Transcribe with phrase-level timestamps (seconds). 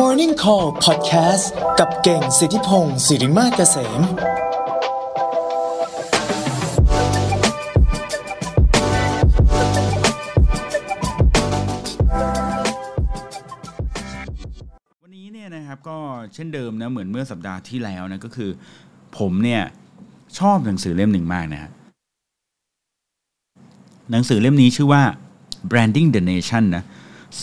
[0.00, 1.44] Morning Call Podcast
[1.78, 4.00] กับเก่งสิทธิพงศ์สิริมาเกษม
[15.02, 15.98] วันนี้เนี่ยนะครับก็
[16.34, 18.50] เช่นเดิมนะเหมือนเมื่อสัปดาห์ที่แล้วนะก็คือ
[19.18, 19.62] ผมเนี่ย
[20.38, 21.70] ชอบหนังสือเล่มหนึ่งมากนะฮะ
[24.10, 25.02] หนังสือเล่มนี้ชื่อว่า
[25.70, 26.84] branding the nation นะ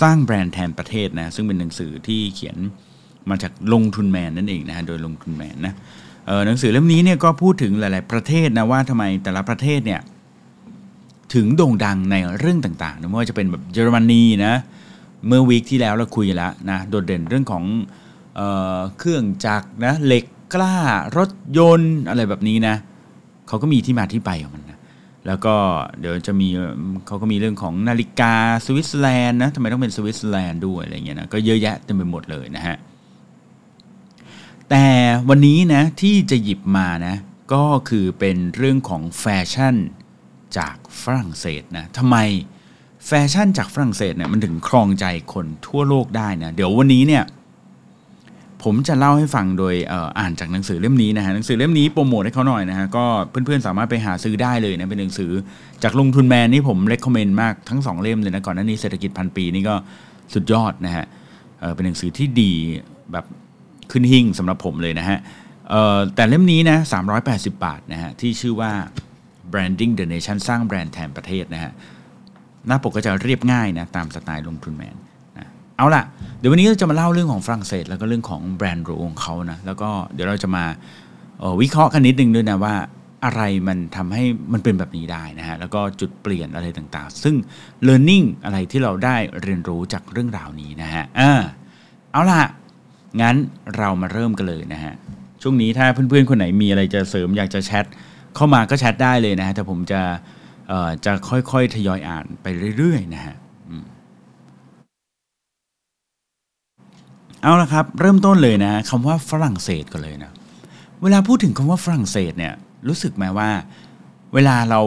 [0.01, 2.57] สร้างแบรนด์แทนประเทศนะซึ่งเป็นหนังสือที่เขียน
[3.29, 5.73] มาจากลงทุนแมนนั่นเองนะฮะโดยลงทุนแมนนะ
[6.45, 10.01] หนังสือเล่มนี้เนี่ยก็พูดถึงหลาย ๆ ประเทศนะว่าทำไมแต่ละประเทศเนี่ย
[11.33, 14.53] ถึงโด่งดังในเรื่องต่างๆนะไม่ว่าจะเป็นแบบเยอรมนีนะ
[15.27, 17.63] เมื่อวีคที่แล้วเราคุยแล้วนะโดดเด่นเรื่องของ
[18.35, 18.41] เอ
[18.77, 20.75] อเครื่องจักรนะเหล็กกล้า
[21.17, 22.75] รถยนต์อะไรแบบนี้นะ
[23.47, 24.72] เขาก็มีที่มาที่ไปของมันน
[25.27, 25.55] แล้วก็
[25.99, 26.47] เดี๋ยวจะมี
[27.07, 28.33] เขาก็มีเรื่องของนาฬิกา
[28.65, 32.77] สวิตเซอร์แลนด์นะทำไมต้องเป็นสวิตเซอร์แลนด์ด้วยอะไรเงี้ยนะก็เยอะแยะเต็มไปหมดเลยนะฮะ
[34.69, 34.85] แต่
[35.29, 37.15] วันนี้นะที่จะหยิบมานะ
[37.53, 39.75] ก็คือเป็นเรื่องของแฟชั่น
[40.57, 42.17] จากฝรั่งเศสนะทำไม
[43.07, 47.23] แฟชั่นจากฝรั่งเศสเนี่ยมันถึงครองใจคนทั่วโลกได้นะเดี๋ยววันนี้เนี่ย
[48.63, 49.75] ผมจะเล่าให้ฟังโดย
[50.19, 55.31] อ่านจากหนังสือเล่มนี้นะฮะหนังสือเล่มนี้โปรโมทให้เขาหน่อยนะฮะก็เพื่อนๆสามารถไปหาซื้อได้เลยนะเป็นหนังสือ
[55.83, 59.75] จากลงทุนแมนนี่ผมเล c คอมเมนต์มากทั้งสองเล่มเลยนะก่อนหน้านี้เศรษฐกิจพันปีนี่ก็
[60.33, 61.05] สุดยอดนะฮะ
[61.75, 62.53] เป็นหนังสือที่ดี
[63.11, 63.25] แบบ
[63.91, 65.17] ขึ้นหิ่งสำหรับผมเลยนะฮะ
[66.15, 66.77] แต่เล่มนี้นะ
[67.21, 68.71] 380 บาทนะฮะที่ชื่อว่า
[69.51, 71.71] branding the nation สร้างแบรนด์แทนประเทศนะฮะ
[72.67, 74.95] หน้าปกก็จะเรียบง่ายนะตามสไตล์ลงทุนแมน
[75.77, 76.03] เอาล่ะ
[76.39, 80.65] เดี๋ยววันนี้เราจะมาเล่าเรื่องของฝรั่งเศส แล้วก็เรื่องของแบรนด์หรูของเขานะแล้วก็เดี๋ยวเราจะมา
[81.41, 82.75] ออวิเคราะห์กันนิดนึงด้วยนะว่า
[83.25, 87.35] อะไรมันทำให้มันเป็นแบบนี้ได้นะฮะ แล้วก็จุดเปลี่ยนอะไรต่างๆ ซึ่ง
[87.87, 91.31] learning อะไรที่เราได้เรียนรู้จากเรื่องราวนี้นะฮะอ่า
[92.11, 92.43] เอาล่ะ
[93.21, 93.35] งั้น
[93.77, 94.93] เรามาเริ่มกันเลยนะฮะ
[95.41, 97.85] ช่วงนี้ถ้าเพื่อนๆ คนไหนมีอะไรจะเสริมอยากจะแชท
[98.35, 100.01] เข้ามาก็แชทได้เลยนะฮะ แต่ผมจะ
[101.05, 102.47] จะค่อยๆ ทยอยอ่านไป
[102.77, 103.35] เรื่อยๆ นะฮะ
[103.69, 103.85] อืม
[107.45, 110.31] เอาละครับ เริ่มต้นเลยนะคำว่าฝรั่งเศสกันเลยนะ
[111.03, 112.53] เวลาพูดถึงคำว่าฝรั่งเศสเนี่ย
[112.87, 113.49] รู้สึกไหมว่า
[114.33, 114.81] เวลาเรา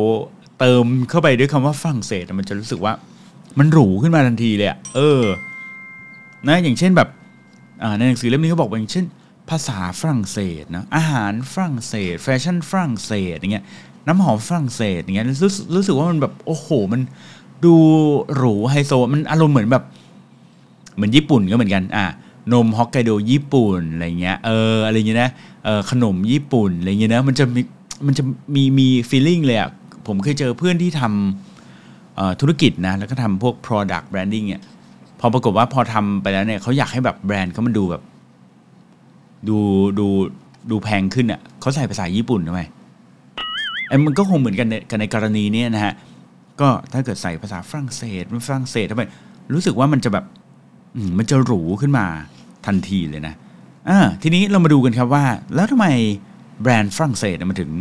[0.58, 2.92] เติมเข้าไปด้วยคำว่าฝรั่งเศสมันจะรู้สึกว่า
[3.58, 5.22] มันหรูขึ้นมาทันทีเลยอะเออ
[6.48, 7.08] นะอย่างเช่นแบบ
[7.98, 9.06] ในหนังสือเล่มนี้เขาบอกว่าอย่างเช่น
[9.50, 13.64] ภาษาฝรั่งเศสนะอาหารฝรั่งเศส แฟชั่นฝรั่งเศสอย่างเงี้ย
[14.06, 17.00] น้ำหอมฝรั่งเศสอย่างเงี้ยรู้รู้สึกว่ามันแบบโอ้โห มัน
[17.64, 17.74] ดู
[18.36, 19.84] หรูไฮโซมันอารมณ์เหมือนแบบ
[20.94, 22.06] เหมือนญี่ปุ่นก็เหมือนกัน อะ
[22.52, 25.30] นมฮอกไกโดญี่ปุ่นอะไรเงี้ยเอออะไรเงี้ยนะ
[25.64, 27.62] เออขนมญี่ปุ่นอะไรเงี้ยนะมันจะมี
[28.06, 28.22] มันจะ
[28.54, 29.70] มีมีฟีลลิ่งเลยอะ
[30.06, 34.62] ผมเคยเจอเพื่อนที่ทำธุรกิจนะแล้วก็ทำพวก product branding เนี่ย
[35.20, 38.02] พอปรากฏว่าพอทำไปแล้วเนี่ยเขาอยากให้แบบแบรนด์เขามันดูแบบ
[39.48, 39.58] ดู
[39.98, 40.06] ดู
[40.70, 42.62] ดูแพงขึ้นอะเขาใส่ภาษาญี่ปุ่นทำไม
[43.88, 45.94] ไอ้มันก็คงเหมือนกันในกันในกรณีนี้นะฮะ
[46.60, 49.02] ก็ถ้าเกิดใส่ภาษาฝรั่งเศสมันฝรั่งเศสทำไม
[49.54, 50.24] รู้สึกว่ามันจะแบบ
[51.18, 52.06] มันจะหรูขึ้นมา
[52.66, 53.34] ทันทีเลยนะ
[53.88, 55.86] อ่าทีนี้เรามาดูกันครับว่า แล้วทำไม
[56.62, 57.72] แบรนด์ฝรั่งเศสเนี่ยมันถึง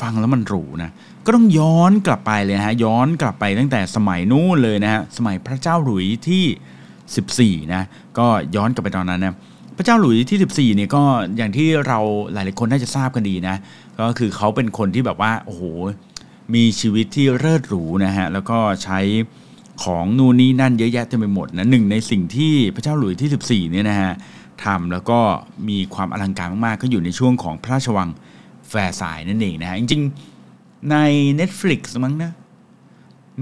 [0.00, 0.90] ฟังแล้วมันหรูนะ
[1.24, 7.82] ก็ต้องย้อนกลับไปเลยนะฮะย้อนกลับไปตั้งแต่สมัยนู้นเลยนะฮะสมัยพระเจ้าหลุยส์ที่ 14นะ
[8.18, 9.34] ก็ย้อนกลับไปตอนนั้นนะ
[9.76, 11.02] พระเจ้าหลุยส์ที่ 14เนี่ยก็
[11.36, 11.98] อย่างที่เรา
[12.32, 13.56] หลายๆคนน่าจะทราบกันดีนะ
[13.98, 15.62] ก็คือเขาเป็นคนที่แบบว่าโอ้โห
[16.54, 18.98] มีชีวิตที่เลิศหรูนะฮะแล้วก็ใช้
[19.82, 24.12] ของนู่นนี่นั่นเยอะแยะเต็มไปหมดนะหนึ่งในสิ่งที่พระเจ้าหลุยส์ที่ 14 เนี่ยนะฮะ
[24.64, 25.18] ทำแล้วก็
[25.68, 28.08] มีความอลังการมากๆ ก็อยู่ในช่วงของพระราชวัง
[28.68, 30.96] แฟร์ไซน์นั่นเองนะฮะจริงๆใน
[31.40, 32.32] Netflix มั้งนะ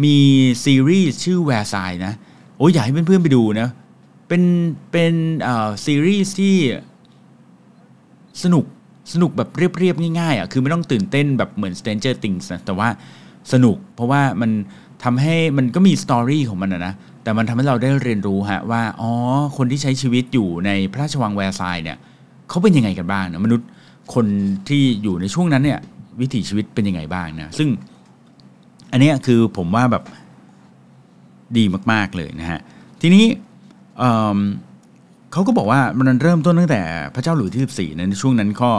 [0.04, 0.18] มี
[0.64, 2.14] ซีรีส์ชื่อแวร์ซายส์นะ
[2.58, 3.68] โอ้ยอยากให้เพื่อนๆไปดูนะ
[4.28, 4.42] เป็น
[4.92, 6.56] เป็นเอ่อซีรีส์ที่
[8.42, 8.64] สนุก
[9.12, 12.88] สนุกแบบเรียบๆ ง่ายๆอะคือไม่ต้องตื่นเต้นแบบเหมือน Stranger Things นะแต่ว่า
[13.52, 14.50] สนุกเพราะว่ามัน
[15.04, 19.10] ทำให้มันก็มี story ของมันนะ แต่มันทำให้เราได้เรียนรู้ฮะว่า อ๋อ
[19.56, 21.98] คนที่ใช้ชีวิตอยู่ในพระราชวังแวร์ซายเนี่ย
[22.48, 23.68] เขาเป็นยังไงกันบ้างนะมนุษย์
[24.14, 24.26] คน
[24.68, 25.80] ที่อยู่ในช่วงนั้นเนี่ย
[26.20, 27.68] วิถีชีวิตเป็นยังไงบ้างนะ ซึ่ง
[28.92, 30.04] อันนี้คือผมว่าแบบ
[31.56, 32.60] ดีมาก ๆ เลยนะฮะ
[33.00, 33.24] ทีนี้
[35.34, 36.82] เขาก็บอกว่ามันเริ่มต้นตั้งแต่
[37.14, 38.70] พระเจ้าหลุยส์ที่14นะในช่วงนั้นก็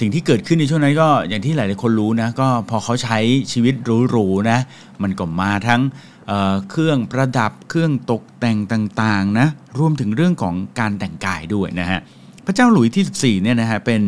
[0.00, 3.18] สิ่งที่เกิดขึ้นในช่วงนั้นก็อย่างที่หลายๆคนรู้นะก็พอเขาใช้
[3.52, 3.74] ชีวิต
[4.10, 4.58] หรูๆนะ
[5.02, 5.80] มันก็มาทั้ง
[6.28, 8.58] เเครื่องประดับเครื่องตกแต่ง
[9.02, 9.48] ต่างๆนะ
[9.78, 12.00] รวมถึงเรื่องของการแต่งกายด้วยนะฮะ
[12.46, 14.00] พระเจ้าหลุยส์ที่14เนี่ยนะฮะเป็น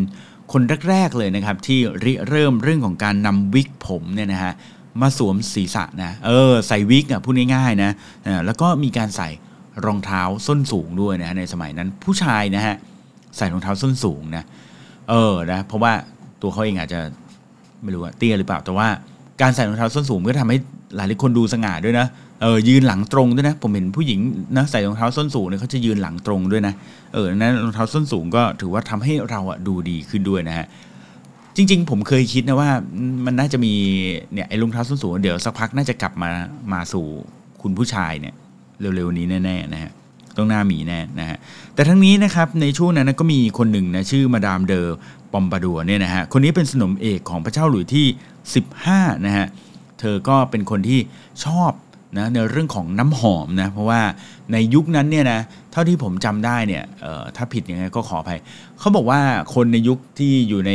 [0.52, 4.52] คนแรกๆเลยนะครับที่ริเริ่มเรื่องของการนำวิกผมเนี่ยนะฮะ
[5.00, 7.90] มาสวมศีรษะนะเออใส่วิกอะพูดง่ายๆนะ
[8.46, 9.28] แล้วก็มีการใส่
[9.86, 12.74] รองเท้าส้นสูงด้วยนะฮะในสมัยนั้นผู้ชายนะฮะ
[13.36, 14.44] ใส่รองเท้าส้นสูงนะ
[15.08, 15.92] เออนะเพราะว่า
[16.42, 17.00] ตัวเขาเองอาจจะ
[17.82, 18.88] ไม่รู้ว่าเตี้ยหรือเปล่าแต่ว่า
[19.40, 20.58] การใส่รองเท้าส้นสูงก็ทำให้
[20.96, 22.06] หลายคนดูสง่าด้วยนะ
[22.42, 24.20] เออยืนหลังตรงด้วยนะ ผมเห็นผู้หญิง
[24.56, 26.74] นะใส่รองเท้าส้นสูงเนี่ยเขาจะยืนหลังตรงด้วยนะ
[27.14, 30.66] เออนั้นรองเท้าส้นสูงก็ถือว่าทำให้เราอะดูดีขึ้นด้วยนะฮะ
[31.56, 32.70] จริง ๆ ผมเคยคิดนะว่า
[33.26, 33.74] มันน่าจะมี
[34.32, 36.28] เนี่ยไอ้รองเท้าส้นสูงเดี๋ยวสักพักน่าจะกลับมา
[36.72, 37.06] มาสู่
[37.62, 38.34] คุณผู้ชายเนี่ย
[38.80, 39.90] เร็วๆนี้แน่ๆนะฮะ
[40.36, 41.36] ต้องหน้ามีแน่นะฮะ
[41.74, 44.86] แต่ทั้งนี้นะครับในช่วงนั้นก็มีคนหนึ่งนะชื่อมาดามเดอ
[45.32, 48.06] ปอมบาดัวเนี่ยนะฮะคนนี้เป็นสนมเอกของพระเจ้าหลุยที่
[48.66, 49.46] 15นะฮะ
[50.00, 51.00] เธอก็เป็นคนที่
[51.44, 51.72] ชอบ
[52.18, 54.00] นะในเรื่องของน้ำหอมนะเพราะว่า
[54.52, 55.40] ในยุคนั้นเนี่ยนะ
[55.72, 56.84] เท่าที่ผมจำได้เนี่ย
[57.36, 58.38] ถ้าผิดยังไงก็ขออภัย
[58.78, 59.20] เขาบอกว่า
[59.54, 60.72] คนในยุคที่อยู่ใน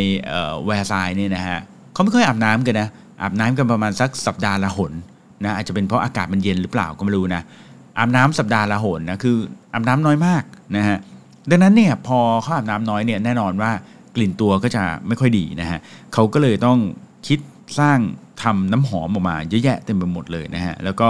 [0.66, 1.60] แวร์ซายเนี่ยนะฮะ
[1.94, 2.90] เขาไม่ค่อยอาบน้ำกันนะ
[3.22, 4.94] อาบน้ำกันประมาณสักสัปดาห์ละหน
[5.44, 7.44] นะอาจจะเป็นเพราะอากาศมันเย็นหรือเปล่าก็ไม่รู้นะ
[7.98, 9.38] อาบน้ำสัปดาห์ละหนนะคือ
[9.74, 10.44] อาบน้ำน้อยมาก
[10.78, 10.98] นะฮะ
[11.50, 13.72] ดังนั้นเนี่ยพอเขาอาบน้ำน้อยเนี่ยแน่นอนว่า
[14.16, 15.80] กลิ่นตัวก็จะไม่ค่อยดีนะฮะ
[16.14, 16.78] เขาก็เลยต้อง
[17.28, 17.40] คิด
[17.80, 18.00] สร้าง
[18.44, 21.10] ทำน้ำหอมออกมาเยอะแยะเต็มไปหมดเลยนะฮะแล้วก็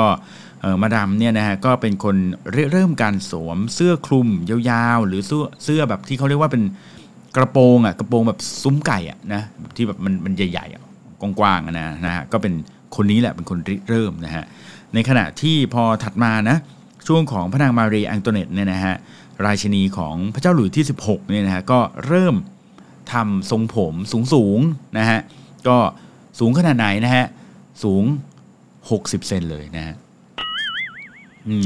[0.81, 2.15] มาดามเนี่ยนะฮะก็เป็นคน
[2.71, 6.63] เริ่มการสวมเสื้อคลุมยาวๆ หรือเสื้อเสื้อแบบที่เขาเรียกว่าเป็น
[7.35, 9.41] กระโปรงอะกระโปรงแบบซุ้มไก่อะนะ
[9.75, 12.53] ที่แบบมันมันใหญ่ๆกว้างๆนะนะฮะก็เป็น
[12.95, 13.59] คนนี้แหละเป็นคน
[13.89, 14.43] เริ่มนะฮะ
[14.93, 16.57] ในขณะที่พอถัดมานะ
[17.07, 18.95] ช่วงของพระนางมารีอังโตเนตเนี่ยนะฮะ
[19.45, 22.35] ราชินีของพระเจ้าหลุยที่ 16เนี่ยนะฮะก็เริ่ม
[23.13, 23.93] ทำทรงผม
[24.33, 25.19] สูงๆนะฮะ
[25.67, 25.77] ก็
[26.39, 27.25] สูงขนาดไหนนะฮะ
[27.83, 28.03] สูง
[28.65, 29.95] 60 เซนเลยนะฮะ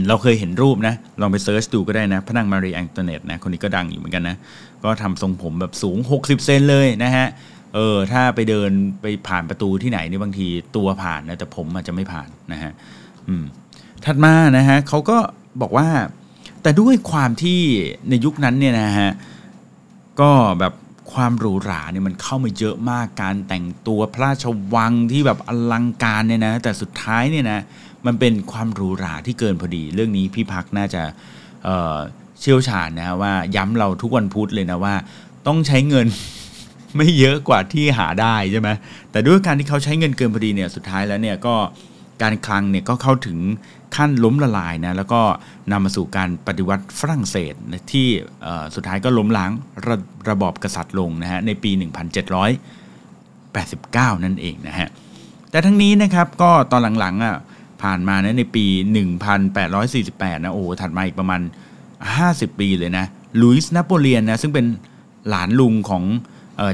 [0.08, 4.38] เราเคยเห็นรูปนะ ลองไปเซิร์ชดูก็ได้นะ พระนางมารีแองโตเนตนะ คนนี้ก็ดังอยู่เหมือนกันนะ
[4.84, 7.26] ก็ทำทรงผมแบบสูง 60 เซนเลยนะฮะ
[7.76, 8.72] เออ ถ้าไปเดิน
[9.02, 12.72] ไปผ่านประตูที่ไหนนี่บางทีตัวผ่านนะ แต่ผมอาจจะไม่ผ่านนะฮะ
[14.06, 15.18] ถัดมานะฮะเขาก็
[15.62, 15.88] บอกว่า
[16.62, 17.60] แต่ด้วยความที่
[18.10, 19.12] ในยุคนั้นเนี่ยนะฮะ
[20.22, 20.74] ก็แบบ
[21.14, 24.46] ความหรูหราเนี่ยมันเข้ามาเยอะมากการแต่งตัวพระราช
[24.76, 27.60] วังที่แบบอลังการเนี่ยนะแต่สุดท้ายเนี่ยนะ
[28.06, 31.04] มันเป็นความหรูหราที่เกินพอดี เรื่องนี้พี่พักน่าจะ
[31.64, 34.96] เเชี่ยวชาญนะว่าย้ำเราทุกวันพุธเลยนะว่า
[35.48, 36.08] ต้องใช้เงิน
[36.96, 38.70] ไม่เยอะกว่าที่หาได้ใช่ไหม
[39.12, 41.56] แต่ด้วยการที่เขาใช้เงินเกินพอดีเนี่ยสุดท้ายแล้วเนี่ยก็
[42.22, 43.38] การคลังเนี่ยก็เข้าถึง
[43.96, 45.22] ขั้นล้มละลายนะแล้วก็
[45.72, 47.54] นำมาสู่การปฏิวัติฝรั่งเศส
[47.92, 48.08] ที่
[48.76, 49.52] สุดท้ายก็ล้มล้าง
[49.88, 49.96] ระ
[50.30, 54.90] ระบอบกษัตริย์ลงนะฮะในปี 1789 นั่นเองนะฮะ
[55.52, 57.36] แต่ทั้งนี้นะครับก็ตอนหลังๆอะ
[57.82, 58.66] ผ่านมานะในปี
[59.56, 61.42] 1848 นะโอ้ถัดมาอีกประมาณ
[62.00, 63.06] 50 ปีเลยนะ
[63.42, 64.66] ลุยส์นโปเลียนนะซึ่งเป็น
[65.30, 66.04] หลานลุงของ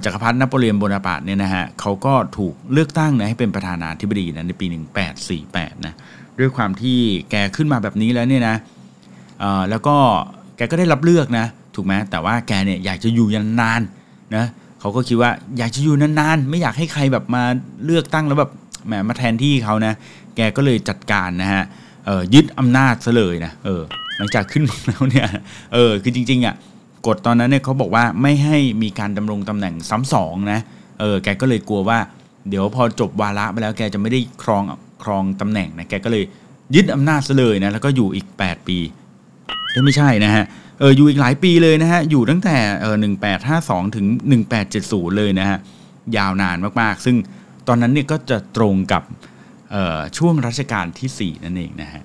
[0.06, 4.66] จักรพรรดินโปเลียนโบนาปาร์ตเนี่ยนะฮะเขาก็ถูกเลือกตั้งนะให้เป็นประธานาธิบดีนะในปี
[5.26, 5.94] 1848นะ
[6.40, 7.00] ด้วยความที่
[7.32, 8.56] แกขึ้นมาแบบนี้แล้วเนี่ยนะ
[9.70, 9.96] แล้วก็
[10.58, 11.46] แกก็ได้รับเลือกนะ
[11.76, 13.82] ถูกไหมแต่ว่าแกเนี่ยอยากจะอยู่ยันนาน
[14.36, 14.46] นะ
[14.80, 17.44] เขาก็คิดว่าอยากจะอยู่นานๆ ไม่อยากให้ใครแบบมา
[17.86, 18.52] เลือกตั้งแล้วแบบ
[18.86, 19.94] แหมมาแทนที่เขานะ
[20.36, 21.64] แกก็เลยจัดการนะฮะ
[22.34, 23.82] ยึดอำนาจซะเลยนะเออ
[24.18, 25.28] หลังจากขึ้นมาแล้วเนี่ย
[25.74, 26.56] เออคือจริงๆอะ
[27.08, 30.60] กฎตอนนั้นเนี่ยเขาบอกว่าไม่ให้มีการดำรงตำแหน่งซ้ำสองนะ
[31.00, 32.00] เออแกก็เลยกลัวว่า
[32.50, 34.64] เดี๋ยวพอจบวาระไปแล้วแกจะไม่ได้ครอง
[35.04, 36.24] ครองตำแหน่งนะแกก็เลย
[36.76, 38.78] ยึดอำนาจซะเลยนะแล้วก็อยู่อีก 8 ปี
[39.86, 40.46] ไม่ใช่นะฮะ
[40.80, 45.58] เอออยู่อีกหลายปีเลยนะฮะอยู่ตั้งแต่เออหนึ่งแปดห้าสองถึงหนึ่งแปดเจ็ดศูนย์เลยนะฮะ
[46.18, 47.16] ยาวนานมากๆ ซึ่ง
[47.68, 49.04] ตอนนั้นเนี่ยก็จะตรงกับ
[50.18, 52.04] ช่วงรัชกาลที่4นั่นเองนะฮะ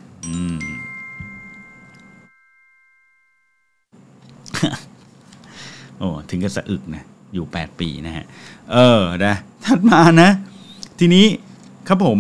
[5.99, 8.25] โอ้ถึงกับสะอึกนะอยู่ 8 ปีนะฮะ
[8.73, 10.31] เออนะถัดมานะ
[10.99, 11.27] ทีนี้
[11.89, 12.19] ครับผม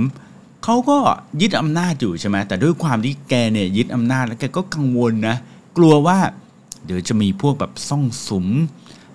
[0.64, 0.98] เขาก็
[1.40, 5.36] ยึดอำนาจอยู่ใช่ไหมแต่ด้วยความที่แกเนี่ยยึดอำนาจแล้วแกก็กังวลนะ
[5.76, 6.18] กลัวว่า
[6.84, 8.46] เดี๋ยวจะมีพวกแบบซ่องสุม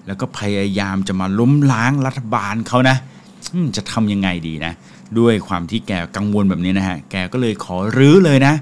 [0.07, 2.97] แล้วก็พยายามจะมาล้มล้างรัฐบาลเขานะ
[3.77, 4.73] จะทำยังไงดีนะ
[5.19, 8.53] ด้วยความที่แกกังวลแบบนี้นะฮะ แกก็เลยขอรื้อเลยนะ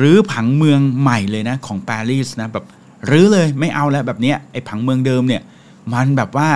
[0.00, 2.64] รื้อผังเมืองใหม่เลยนะ ของปารีสนะแบบ
[3.10, 5.42] รื้อเลยไม่เอาแล้วแบบเนี้ยไอ้ผังเมืองเดิมเนี่ย
[5.94, 6.48] มันแบบว่า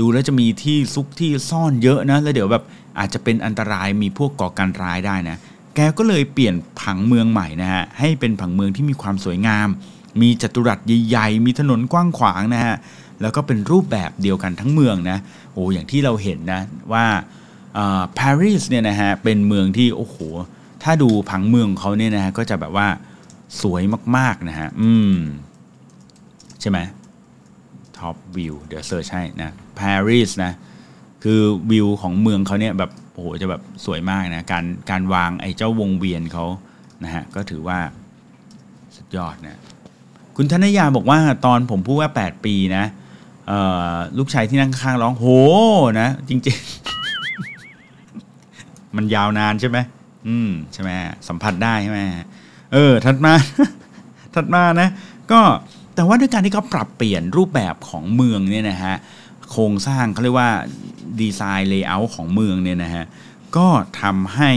[0.00, 2.64] ดูแล้วจะมีที่ซุกที่ซ่อนเยอะนะแล้วเดี๋ยวแบบ
[2.98, 5.36] อาจจะเป็นอันตรายมีพวกก่อการร้ายได้นะ
[5.74, 9.68] แกก็เลยเปลี่ยนผังเมืองใหม่นะฮะให้เป็นผังเมืองที่มีความสวยงาม
[10.22, 10.78] มีจัตุรัส
[11.08, 12.76] ใหญ่ๆมีถนนกว้างขวางนะฮะ
[13.20, 15.18] แล้วก็เป็นรูปแบบเดียวกันทั้งเมืองนะ
[15.52, 16.60] โอ้อย่างที่เราเห็นนะ
[16.92, 17.04] ว่า
[18.18, 20.16] ปารีสเนี่ยนะฮะเป็นเมืองที่โอ้โห
[20.82, 22.88] ถ้าดูผังเมืองเขาเนี่ยนะฮะก็จะแบบว่า
[23.60, 23.82] สวย
[24.16, 25.14] มากๆนะฮะอืม
[26.60, 26.78] ใช่ไหม
[27.98, 30.52] ท็อปวิวเดี๋ยวเซิร์ชให้นะปารีสนะ
[31.24, 31.40] คือ
[31.70, 36.44] วิวของเมืองเขาเนี่ยแบบโอ้โหจะแบบสวยมากนะการการวางไอ้เจ้าวงเวียนเขา
[37.04, 37.78] นะฮะก็ถือว่า
[38.96, 39.60] สุดยอดนะ
[40.36, 42.84] คุณธนยาบอกว่าตอนผมพูดว่า 8 ปีนะ
[44.18, 45.26] ลูกชายที่นั่งข้างร้องโห
[46.00, 46.56] นะ จริง
[48.16, 49.78] ๆ มันยาวนานใช่ไหม
[50.28, 50.90] อืมใช่ไหม
[51.28, 52.00] สัมผัสได้ใช่ไหม
[52.72, 53.32] เออ ถัดมา
[54.34, 54.88] ถัดมานะ
[55.32, 55.40] ก็
[56.00, 58.96] แต่ว่าด้วยการที่เขาปรับเปลี่ยนรูปแบบของเมืองเนี่ยนะฮะ
[59.50, 60.50] โครงสร้างเขาเรียกว่า
[61.20, 63.04] design layer ของเมืองเนี่ยนะฮะ
[63.56, 63.68] ก็
[64.00, 64.50] ทำให้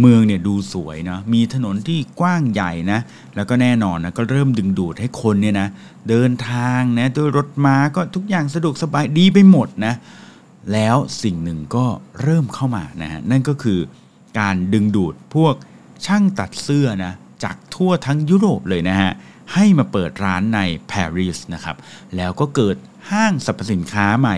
[0.00, 3.00] เมืองเนี่ยดูสวยเนาะมีถนนที่กว้างใหญ่นะ
[3.36, 5.68] แล้วก็แน่นอนนะก็เริ่มดึงดูดให้คนเนี่ยนะ
[6.08, 9.94] เดินทางนะด้วยรถม้าก็ทุกอย่างสะดวกสบายดีไปหมดนะ
[10.72, 11.86] แล้วสิ่งหนึ่งก็
[12.22, 13.78] เริ่มเข้ามานะฮะนั่นก็คือ
[14.38, 15.54] การดึงดูดพวก
[16.06, 17.12] ช่างตัดเสื้อนะ
[17.44, 19.12] จากทั่วทั้งยุโรปเลยนะฮะ
[19.54, 21.76] ให้มาเปิดร้านในปารีสนะครับ
[22.16, 22.76] แล้วก็เกิด
[23.10, 24.36] ห้างสรรพสินค้าใหม่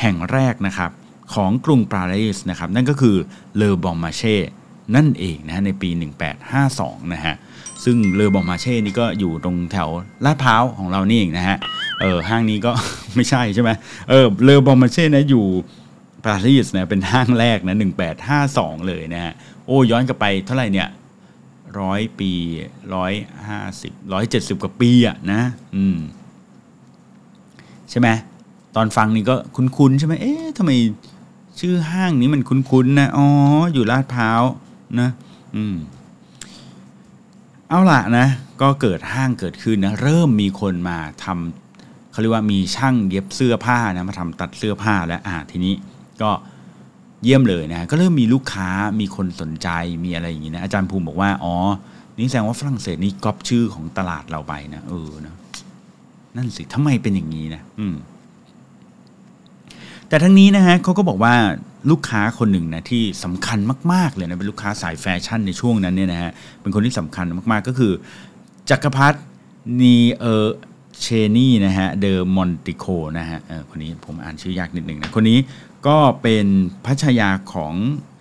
[0.00, 0.90] แห่งแรกนะครับ
[1.34, 3.16] ของกรุงปารีสนะครับนั่นก็คือ
[3.56, 4.36] เลอบองมาเช่
[4.96, 5.90] นั่นเองนะในปี
[6.50, 7.34] 1852 นะฮะ
[7.84, 9.88] ซึ่งเลอบองมาเช่นี่ก็อยู่ตรงแถว
[10.24, 11.58] ลาดพร้าวของเรานี่เองนะฮะ
[12.00, 12.72] เออห้างนี้ก็
[13.16, 13.70] ไม่ใช่ใช่ไหม
[14.08, 15.44] เออเลอบองมาเช่นะอยู่
[16.24, 17.76] ปารีสนะเป็นห้างแรกนะ
[18.30, 19.32] 1852 เลยนะฮะ
[19.66, 20.88] โอ้ย้อนกลับไปเท่าไหร่เนี่ย
[21.78, 22.32] ร้อยปี
[22.94, 23.12] ร้อย
[23.48, 25.42] ห้าสิบร้อยเจ็ดสิบกว่าปีอะนะ
[25.76, 25.98] อืม
[27.90, 28.08] ใช่ไหม
[28.76, 30.70] ตอนฟังนี่ก็คุ้นๆใช่ไหมเอ๊ะทำไม
[31.60, 33.26] ชื่อห้างนี้มันคุ้นๆนะอ๋อ
[33.74, 34.42] อยู่ลาดพร้าว
[35.00, 35.10] นะ
[35.56, 35.76] อืม
[37.68, 38.26] เอาละนะ
[38.60, 45.74] ก็เกิดห้างเกิดขึ้นนะ เริ่มมีคนมาทำเขาเรียกว่ามีช่างเย็บเสื้อผ้านะมาทำตัดเสื้อผ้าแล้วอ่าทีนี้
[46.22, 46.30] ก็
[47.24, 48.68] เยี่ยมเลยนะก็เริ่มมีลูกค้า
[49.00, 49.68] มีคนสนใจ
[50.04, 51.54] มีอะไรอย่างนี้นะอาจารย์ภูมิบอกว่าอ๋อ
[52.16, 55.34] นี่แสดงว่าฝรั่งเศสนี่ก๊อปชื่อของตลาดเราไปนะเออนะ
[56.36, 57.94] นั่นสิทำไมเป็นอย่างนี้นะอืม
[60.08, 61.34] แต่ทั้งนี้นะฮะเขาก็บอกว่า
[61.90, 63.58] ลูกค้าคนหนึ่งนะที่สำคัญ
[63.92, 67.92] มาก ๆ เลยนะเป็นลูกค้าสายแฟชั่นในช่วงนั้นเนี่ยนะฮะเป็นคนที่สำคัญมาก ๆ ก็คือ
[68.70, 69.18] จักรพรรดิ
[69.80, 70.56] นีเออร์
[71.00, 72.84] เชนี่นะฮะเดอมอนติโฆ
[73.18, 75.38] นะฮะเออคนนี้ผมอ่านชื่อยากนิดหนึ่งนะคนนี้
[75.86, 76.46] ก็เป็น
[76.84, 77.74] พระชายาของ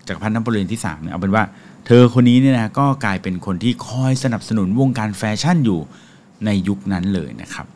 [0.08, 1.44] จักรพรรดินโปเลียนที่3เนี่ยเอาเป็นว่า
[1.86, 5.80] เธอคนนี้เนี่ยนะก็กลายเป็นคนที่คอยสนับสนุนวงการแฟชั่นอยู่
[6.46, 7.68] ในยุคนั้นเลยนะครับ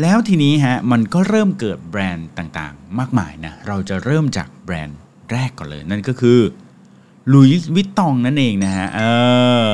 [0.00, 4.98] แล้วทีนี้ฮะมันก็เริ่มเกิดแบรนด์ต่างๆ มากมายนะเราจะเริ่มจากแบรนด์
[5.32, 6.38] แรกก่อนเลยนั่นก็คือ
[7.32, 9.02] ลุยส์วิตตองนั่นเองนะฮะเอ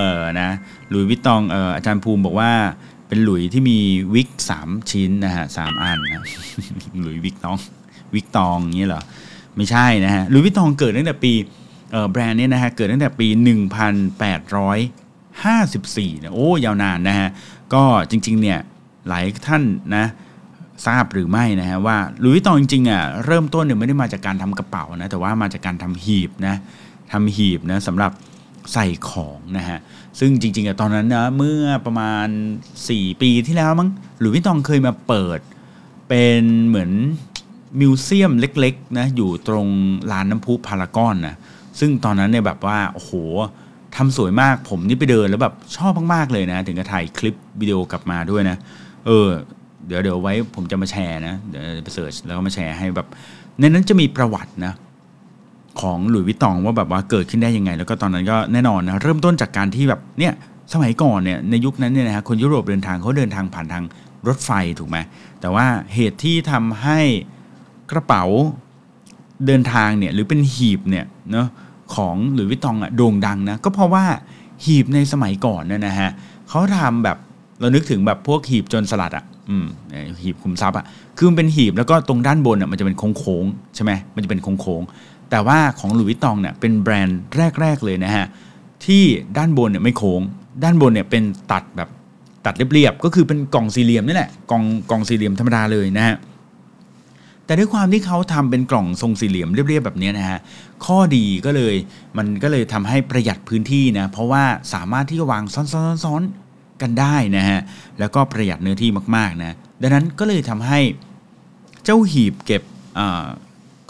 [0.09, 0.51] อนะ
[0.93, 2.53] ลุยส์วิตตองเอออาจารย์ภูมิบอกว่า
[3.09, 3.79] เป็นหลุยส์ที่มี
[4.15, 6.23] วิกสามชิ้นนะฮะสามอันนะ
[7.03, 7.59] หลุยส์วิกตอง
[8.15, 9.03] วิกตองเงี้ยเหรอ
[9.57, 11.33] ไม่ใช่นะฮะลุยส์วิตตองเกิดตั้งแต่ปี
[12.11, 17.29] แบรนด์นี้นะฮะเกิดตั้งแต่ปี 1854นะโอ้ยาวนานนะฮะ
[17.75, 18.59] ก็จริงๆเนี่ย
[19.09, 19.63] หลายท่าน
[19.97, 20.07] นะ
[20.87, 26.55] ทราบหรือไม่นะฮะว่าลุยวิตองจริงๆอะเริ่มต้นเนี่ยไม่ได้มาจากการทำกระเป๋านะแต่ว่ามาจากการทำหีบนะ
[27.13, 28.13] ทำหีบนะสำหรับ
[28.73, 29.79] ใส่ของนะฮะ
[30.19, 32.27] ซึ่งจริงๆอะตอนนั้นนะเมื่อประมาณ
[32.75, 33.89] 4 ปีที่แล้วมั้ง
[34.21, 35.41] หลุยวิตองเคยมาเปิด
[36.09, 36.91] เป็นเหมือน
[37.81, 39.67] มิวเซียมเล็กๆนะอยู่ตรง
[40.13, 41.35] ลานน้ำพุพารากอนนะ
[41.81, 43.13] ซึ่งตอนนั้นเนี่ยแบบว่าโอ้โห
[43.97, 48.57] ทำสวยมากผมนี่ไปเดินแล้วแบบชอบมากๆเลยนะ ถึงกับถ่ายคลิปวิดีโอกลับมาด้วยนะ
[49.07, 49.29] เออ
[49.87, 53.07] เดี๋ยวเดี๋ยวไว้ผมจะมาแชร์นะ เดี๋ยวไป search แล้วก็มาแชร์ให้แบบ
[53.61, 54.73] ในนั้นจะมีประวัตินะ
[55.81, 60.33] ของหลุยวิตองว่าแบบว่าเกิดขึ้นได้ยังไง แล้วก็ตอนนั้นก็แน่นอนนะเริ่มต้นจากการที่แบบเนี่ย
[60.73, 63.85] สมัยก่อนเนี่ยในยุคนั้นเนี่ยนะฮะคนยุโรปเดินทางเขาเดินทางผ่านทาง
[64.29, 64.99] รถไฟถูกไหม
[65.41, 67.01] แต่ว่าเหตุที่ทำให้
[67.93, 68.25] กระเป๋า
[69.47, 71.49] เดินทางเนี่ยหรือเป็นหีบเนี่ยเนาะ
[71.95, 74.05] ของหลุยวิตองอะโด่งดังนะก็เพราะว่า
[74.65, 76.11] หีบในสมัยก่อนเนี่ยนะฮะ
[76.49, 77.17] เขาทำแบบ
[77.61, 79.67] เรานึกถึงแบบพวกหีบจนสลัดอะ่ะอืม
[80.23, 80.85] หีบคุมทรัพย์อะ่ะ
[81.17, 87.21] คือมันเป็นหีบแล้วก็ตรงด้านบนอะ่ะมันจะเป็นโค้งๆใช่ไหมมันจะเป็นโค้งๆแต่ว่าของหลุยส์ตองเนี่ยเป็นแบรนด์
[87.61, 88.27] แรก ๆ เลยนะฮะ
[88.85, 89.03] ที่
[89.37, 90.21] ด้านบนเนี่ยไม่โค้ง
[90.65, 91.89] ด้านบนเนี่ยเป็นตัดแบบ
[92.47, 96.17] ตัดเรียบๆก็คือเป็นกล่องสี่เหลี่ยมนี่แหละกล่องกล่องสี่เหลี่ยมธรรมดาเลยนะฮะ
[97.49, 100.39] แต่ด้วยความที่เขาทำเป็นกล่องทรงสี่เหลี่ยมเรียบๆแบบนี้นะฮะ
[100.87, 101.75] ข้อดีก็เลย
[102.19, 107.61] มันก็เลยทำให้ประหยัดพื้นที่นะเพราะว่าสามารถที่จะวางซ้อนๆกันได้นะฮะ
[107.99, 110.81] แล้วก็ประหยัดเนื้อที่มากๆนะดังนั้นก็เลยทำให้
[111.85, 112.63] เจ้าหีบเก็บ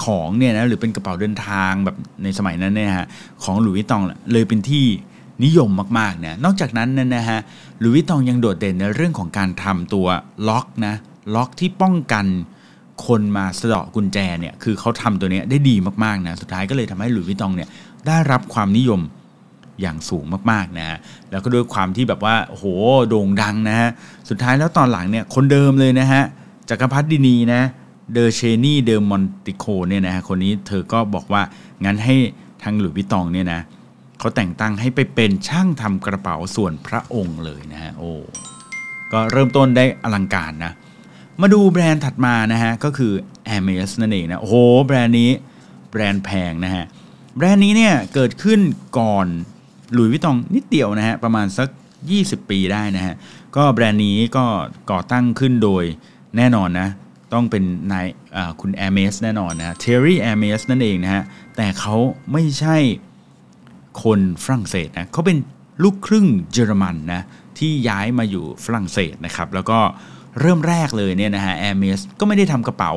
[0.04, 3.06] ของเนี่ยนะหรือเป็นกระเป๋าเดินทางแบบในสมัยนั้นเนี่ยฮะ
[3.42, 4.84] ของหลุยส์ตองเลยเป็นที่
[5.44, 7.38] นิยมมากๆนะนอกจากนั้นนะฮะ
[7.80, 10.06] หลุยส์ตองยังโดดเด่นในเรื่องของการทำตัว
[10.48, 10.94] ล็อกนะ
[11.34, 12.26] ล็อกที่ป้องกัน
[13.06, 17.68] คนมาสะเดาะกุญแจเนี่ยคือเขาทำตัวนี้ได้ดีมากๆนะสุดท้ายก็เลยทำให้หลุยส์วิตองเนี่ย
[18.06, 19.00] ได้รับความนิยม
[19.80, 20.98] อย่างสูงมากๆนะฮะ
[21.30, 22.64] แล้วก็ด้วยความที่แบบว่าโห
[23.08, 23.90] โด่งดังนะฮะ
[24.28, 26.22] สุดท้ายแล้วตอนหลังเนี่ยคนเดิมเลยนะฮะ
[26.68, 27.62] จักรพรรดินีนะ
[28.12, 31.42] เดอเชนี่เดอมอนติโคเนี่ยนะฮะคนนี้เธอก็บอกว่า
[31.84, 32.16] งั้นให้
[32.62, 33.60] ทางหลุยส์วิตองเนี่ยนะ
[34.18, 38.12] เขาแต่งตั้งให้ไปเป็นช่างทำกระเป๋าส่วนพระองค์เลยนะฮะโอ้
[39.12, 40.72] ก็เริ่มต้นได้อลังการนะ
[41.42, 43.12] มาดูแบรนด์ถัดมานะฮะ ก็คือ
[43.50, 45.30] Hermes นั่นเองนะโอ้โหแบรนด์นี้
[45.90, 46.84] แบรนด์แพงนะฮะ
[47.36, 48.60] แบรนด์นี้เนี่ยเกิดขึ้น
[48.98, 49.26] ก่อน
[49.92, 51.68] หลุยส์วิตตองนิดเดียวนะฮะ ประมาณสัก
[52.08, 53.14] 20 ปีได้นะฮะ
[53.56, 54.44] ก็แบรนด์นี้ก็
[54.90, 55.84] ก่อตั้งขึ้นโดย
[56.36, 56.88] แน่นอนนะ
[57.32, 58.06] ต้องเป็นนาย
[58.60, 61.22] คุณ Hermes แน่นอนนะ Thierry Hermes นั่นเองนะฮะ
[61.56, 61.96] แต่เขา
[62.32, 62.76] ไม่ใช่
[64.02, 65.38] คนฝรั่งเศสนะเขาเป็น
[65.82, 67.22] ลูกครึ่งเยอรมันนะ
[67.58, 69.78] ที่ย้ายมาอยู่ฝรั่งเศสนะครับ แล้วก็
[70.40, 72.92] เริ่มแรกเลยเนี่ยนะฮะแอร์เมสก็ไม่ได้ทำกระเป๋า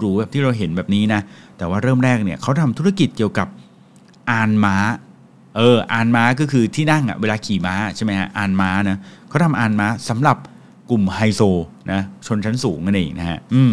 [0.00, 1.20] หรูๆแบบที่เราเห็นแบบนี้นะ
[1.58, 3.48] แต่ว่าเริ่มแรกเนี่ยเขาทำธุรกิจเกี่ยวกับ
[4.30, 4.76] อานม้า
[5.56, 10.36] เอออานม้าก็คือที่นั่งอะ่ะเวลาขี่ม้าใช่ไหมฮะอานม้านะเขาทำอานม้าสำหรับ
[10.90, 11.42] กลุ่มไฮโซ
[11.92, 13.72] นะชนชั้นสูงนั่นเองนะฮะอืม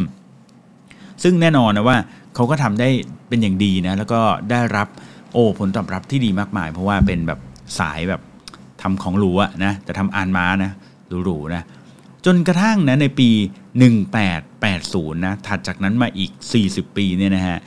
[1.23, 1.97] ซึ่งแน่นอนนะว่า
[2.35, 2.89] เขาก็ทำได้
[3.29, 4.87] เป็นอย่างดีนะ แล้วก็ได้รับ
[5.33, 7.39] โอ้ผลตอบรับที่ดีมากมาย เพราะว่าเป็นแบบ
[7.79, 8.21] สายแบบ
[8.81, 10.71] ทำของหรูอะนะแต่ทำอานม้านะ
[11.25, 11.63] หรูๆนะ
[12.25, 13.29] จนกระทั่งนะในปี
[14.11, 16.31] 1880 นะถัดจากนั้นมาอีก
[16.63, 17.57] 40 ปีเนี่ยนะฮะ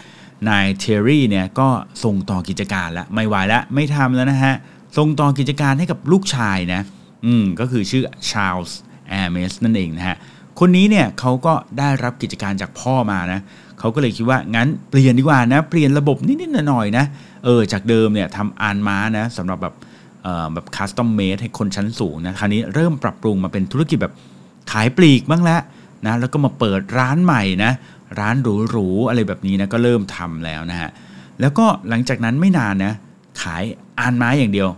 [0.48, 1.68] นายเทอรี่เนี่ยก็
[2.04, 4.54] ส่งต่อกิจการแล้วไม่ไหวแล้วไม่ทำแล้วนะฮะ
[4.96, 6.80] ส่งต่อกิจการให้กับลูกชายนะ
[7.26, 10.16] อืมก็คือชื่อชาร์ลส์แอร์เมสนั่นเองนะฮะ
[10.60, 13.40] คนนี้เนี่ยเขาก็ได้รับกิจการจากพ่อมานะ
[13.78, 17.04] เขาก็เลยคิดว่างั้นเปลี่ยนดีกว่านะเปลี่ยนระบบนิดๆหน่อยๆนะ
[17.44, 19.74] เออจากเดิมเนี่ยทำอานม้านะสำหรับแบบ
[20.54, 24.14] แบบคัสตอมเมดให้คนชั้นสูงนะคราวนี้เริ่มปรับปรุงมาเป็นธุรกิจแบบ
[24.72, 25.60] ขายปลีกบ้างแล้ว
[26.06, 27.72] นะแล้วก็มาเปิดร้านใหม่นะ
[28.20, 28.36] ร้าน
[28.70, 30.90] หรูๆอะไรแบบนี้นะก็เริ่มทำแล้วนะฮะ
[31.40, 32.92] แล้วก็หลังจากนั้นไม่นานนะ
[33.42, 33.62] ขาย
[34.00, 34.68] อานไม้อย่างเดียว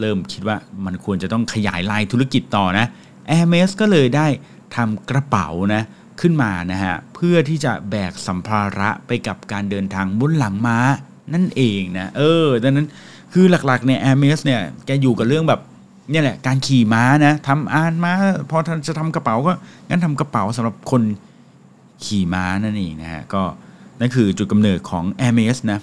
[0.00, 2.86] เริ่มคิดว่ามันควรจะต้องขยายลายธุรกิจต่อนะ
[3.28, 4.26] แอร์เมสก็เลยได้
[4.76, 5.82] ทำกระเป๋านะ
[6.20, 10.78] ขึ้นมานะฮะเพื่อที่จะแบกสัมภาระไปกับการเดินทางบนหลังม้า
[11.34, 12.86] นั่นเองนะเออดังนั้น
[13.32, 15.60] คือหลักๆเนี่ยแอร์เมสเนี่ยแกอยู่กับเรื่องแบบ
[16.12, 18.12] นี่แหละการขี่ม้านะทำอานม้า
[18.50, 19.52] พอจะทำกระเป๋าก็
[19.88, 21.02] งั้นทำกระเป๋าสำหรับคน
[22.04, 23.42] ขี่ม้านั่นเองนะฮะก็
[24.00, 25.80] นั่นคือจุดกำเนิดของ แอร์เมส นะ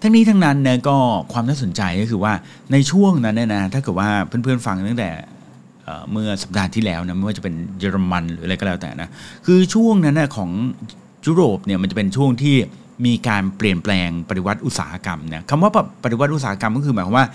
[0.00, 0.96] ทั้งนี้ทั้งนั้นเนี่ยก็
[1.32, 2.32] ความน่าสนใจก็คือว่า
[2.72, 5.10] ในช่วงนั้นเนี่ยนะถ้าเกิดว่าเพื่อนๆฟังตั้งแต่
[6.12, 9.08] เมื่อสัปดาห์ที่แล้วนะไม่ว่าจะเป็นเยอรมันหรืออะไรก็แล้วแต่นะ
[9.46, 10.50] คือช่วงนั้นนะของ
[11.26, 12.56] ยุโรปเนี่ยมันจะเป็นช่วงที่
[13.04, 15.70] มีการเปลี่ยนแปลงปฏิวัติอุตสาหกรรมเนี่ยคำว่า
[16.04, 17.26] ปฏิวัติอุตสาหกรรมก็คือหมายความว่า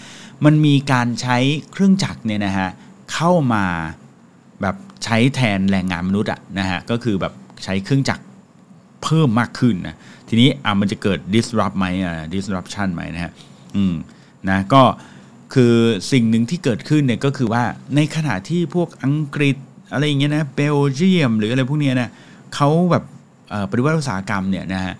[0.45, 1.37] มันมีการใช้
[1.71, 2.69] เครื่องจักรเนี่ยนะฮะ
[3.13, 3.65] เข้ามา
[4.61, 8.23] แบบใช้แทนแรงงานมนุษย์อะนะฮะก็คือแบบใช้เครื่องจักร
[9.03, 9.95] เพิ่มมากขึ้นนะ
[10.27, 13.31] ทีนี้อะมันจะเกิด disrupt ไหมอะ disruption ไหมนะฮะ
[13.75, 13.93] อืม
[14.49, 14.83] นะก็
[15.53, 15.73] คือ
[16.11, 17.63] สิ่งหนึ่งที่เกิดขึ้นเนี่ยก็คือว่า
[17.95, 19.55] ในขณะที่พวกอังกฤษ
[19.93, 22.09] อะไรอย่างเงี้ยนะเบลเยียมหรืออะไรพวกเนี้ยนะ
[22.55, 23.03] เขาแบบ
[23.71, 24.93] ปฏิวัติอุตสาหกรรมเนี่ยนะฮะ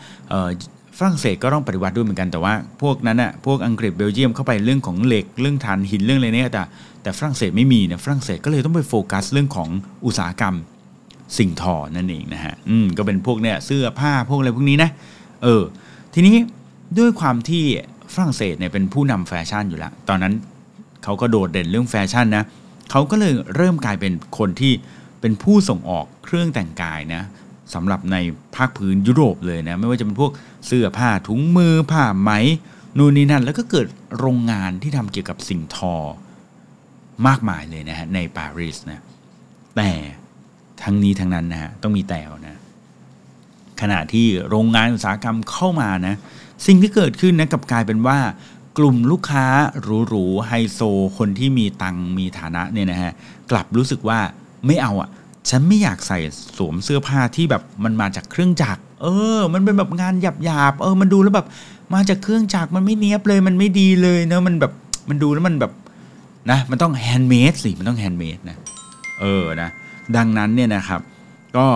[0.98, 6.62] ฝรั่งเศสก็ต้องปฏิวัติด้วยเหมือนกันแต่ว่าพวกนั้นอะพวกอังกฤษเบลเยียมเข้าไปเรื่องของเหล็กเรื่องถ่านหินเรื่องอะไรเนี่ยแต่
[7.04, 9.70] แต่ฝรั่งเศสไม่มีนะฝรั่งเศสก็เลยต้องไปโฟกัสเรื่องของ
[10.06, 10.56] อุตสาหกรรม
[11.38, 14.90] สิ่งทอนั่นเองนะฮะอืมก็เป็นพวกเนี่ยเสื้อผ้าพวกอะไรพวกนี้นะ
[15.44, 15.64] เออ
[16.14, 16.36] ทีนี้
[17.00, 17.64] ด้วยความที่
[18.14, 20.34] ฝรั่งเศสเนี่ยเป็นผู้นำแฟชั่นอยู่แล้วตอนนั้น
[21.04, 22.44] เขาก็โดดเด่นเรื่องแฟชั่นนะ
[22.92, 24.74] เขาก็เลยเริ่มกลายเป็นคนที่
[25.22, 27.24] เป็นผู้ส่งออกเครื่องแต่งกายนะ
[27.74, 28.18] สำหรับใน
[28.56, 30.32] ภาคพื้นยุโรปเลยนะไม่ว่าจะเป็นพวก
[30.68, 32.32] เสื้อผ้าถุงมือผ้าไหม
[32.98, 33.88] นู่นนี่นั่น แล้วก็เกิด
[34.20, 35.96] โรงงานที่ทำเกี่ยวกับสิ่งทอ
[37.28, 39.00] มากมายเลยนะฮะในปารีสนะ
[39.78, 39.92] แต่
[40.84, 42.58] ทั้งนี้ทั้งนั้นนะฮะต้องมีแต่นะ
[43.82, 46.16] ขณะที่โรงงานอุตสาหกรรมเข้ามานะ
[46.68, 48.20] สิ่งที่เกิดขึ้นนะกับกลายเป็นว่า
[48.78, 49.46] กลุ่มลูกค้า
[50.08, 50.80] หรูๆไฮโซ
[51.18, 53.12] คนที่มีตังมีฐานะเนี่ยนะฮะ
[53.52, 54.20] กลับรู้สึกว่า
[54.68, 55.10] ไม่เอาอะ
[55.50, 56.20] ฉันไม่อยากใส่
[56.58, 60.14] สวมเสื้อผ้าที่แบบมันมาจากเครื่องจักร เออ มันเป็นแบบงาน
[60.46, 61.48] หยาบๆเออ มันดูแล้วแบบ
[61.94, 64.72] มาจากเครื่องจักรมันไม่เนี้ยบเลย มันไม่ดีเลยเนะมันแบบ
[65.10, 65.72] มันดูแล้วมันแบบ
[66.52, 68.58] นะ มันต้อง handmade สิ มันต้อง handmade นะ
[69.22, 69.70] เออนะ
[70.16, 71.02] ดังนั้นเนี่ยนะครับ
[71.58, 71.68] ก็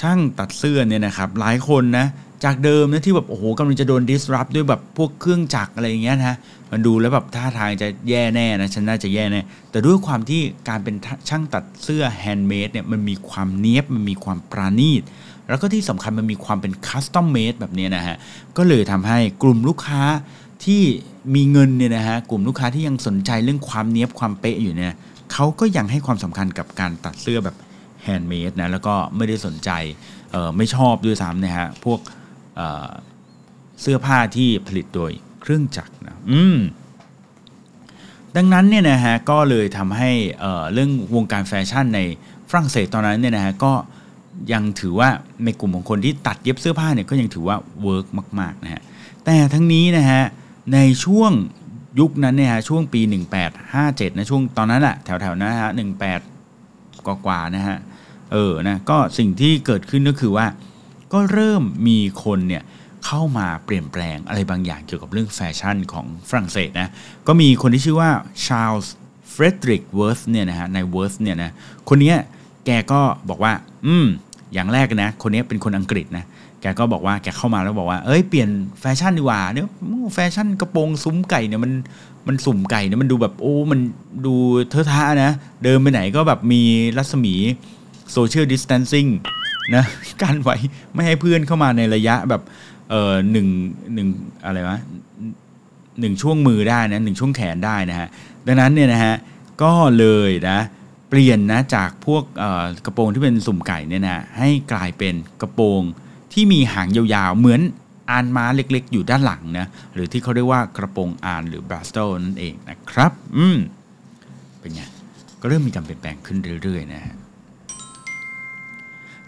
[0.00, 2.06] ช่างตัดเสื้อเนี่ยนะครับ หลายคนนะ
[2.44, 6.36] จากเดิมนะที่แบบโอ้โหกำลังจะโดน disrupt ด้วยแบบพวกเครื่องจักรอะไรอย่างเงี้ยนะ
[6.72, 10.96] มันดูแล้วแบบท่าทางจะแย่แน่นะฉันน่าจะแย่แน่ แต่ด้วยความที่การเป็น
[11.28, 15.02] ช่างตัดเสื้อ handmade เนี่ยมันมีความเนี้ยบมันมีความประณีต
[15.48, 18.16] แล้วก็ที่สำคัญมันมีความเป็น custom made แบบนี้นะฮะ
[18.56, 20.02] ก็เลยทำให้กลุ่มลูกค้า
[20.64, 20.82] ที่
[21.34, 24.92] มีเงินเนี่ยนะฮะกลุ่มลูกค้าที่ยังสนใจเรื่องความเนี้ยบความเป๊ะอยู่เนี่ย
[25.32, 27.56] เขาก็ยังให้ความสำคัญกับการตัดเสื้อแบบ
[28.02, 29.70] handmade นะแล้วก็ไม่ได้สนใจ
[30.30, 32.00] เออไม่ชอบด้วยซ้ำนะฮะพวก
[32.56, 36.58] เสื้อผ้าที่ผลิตโดย เครื่องจักรนะอืม
[38.36, 42.00] ดังนั้นเนี่ยนะฮะก็เลยทำให้เรื่องวงการแฟชั่นใน
[42.50, 43.72] ฝรั่งเศสตอนนั้นเนี่ยนะฮะก็
[44.52, 45.08] ยังถือว่า
[45.44, 48.06] ในกลุ่มของคนที่ตัดเย็บเสื้อผ้าเนี่ยก็ยังถือว่า work
[48.40, 48.82] มากๆนะฮะ
[49.24, 50.22] แต่ทั้งนี้นะฮะ
[50.74, 51.32] ในช่วง
[52.00, 53.00] ยุคนั้นเนี่ยฮะช่วงปี
[53.60, 55.70] 1857นะช่วงตอนนั้นแหละแถวๆนั้นฮะ
[56.38, 57.76] 18 กว่าๆนะฮะ
[58.32, 60.46] เออนะก็สิ่งที่เกิดขึ้นก็คือว่า
[61.12, 62.62] ก็เริ่มมีคนเนี่ย
[63.06, 66.88] เข้ามาเปลี่ยนแปลงอะไรบางอย่างเกี่ยวกับเรื่องแฟชั่นของฝรั่งเศสนะ
[67.26, 68.10] ก็มีคนที่ชื่อว่า
[68.46, 68.94] ชาร์ลส์
[69.30, 71.50] เฟรดริกเวิร์ธเนี่ยนะฮะในเวิร์ธเนี่ยนะ
[71.88, 72.16] คนเนี้ย
[72.66, 73.52] แกก็บอกว่า
[73.86, 74.06] อืม
[74.52, 76.24] อย่างแรกนะ คนนี้เป็นคนอังกฤษนะ
[76.60, 78.48] แกก็บอกว่าแกเข้ามาแล้วบอกว่า เอ้ย เปลี่ยน
[78.80, 79.68] แฟชั่นดีกว่าเนี่ย
[80.14, 81.72] แฟชั่นกระโปรงซุ้มไก่เนี่ยมัน
[82.28, 83.80] มันสุ่มไก่เนี่ยมันดูแบบโอ้ มัน
[84.26, 84.34] ดู
[84.70, 86.62] เทอะทะนะ เดินไปไหนก็แบบมี
[86.96, 87.34] รัศมี
[88.12, 89.06] โซเชียลดิส a ทนซิ่ง
[89.74, 89.84] นะ
[90.22, 90.56] การไว้
[90.94, 92.42] ไม่ให้เพื่อนเข้ามาในระยะแบบ
[92.92, 93.48] เออหนึ่ง
[93.94, 94.08] หนึ่ง
[94.44, 94.78] อะไรวะ
[96.00, 98.08] หนึ่งช่วงมือได้นะหนึ่งช่วงแขนได้นะฮะ
[98.46, 99.14] ดังนั้นเนี่ยนะฮะ
[99.62, 100.58] ก็เลยนะ
[101.08, 102.22] เปลี่ยนนะจากพวก
[102.84, 105.82] กระโปรงที่เป็นสุ่มไก่เนี่ยนะให้กลายเป็นกระโปรง
[106.32, 107.60] ที่มีหางยาวๆ เหมือน
[108.10, 113.58] อานม้าเล็กๆ อยู่ด้านหลังนะหรือที่เขาเรียกว่ากระโปรงอานหรือ bustle นั่นเองนะครับ อืม
[114.60, 114.82] เป็นไง
[115.40, 117.14] ก็เริ่มมีการเปลี่ยนแปลงขึ้นเรื่อยๆนะฮะ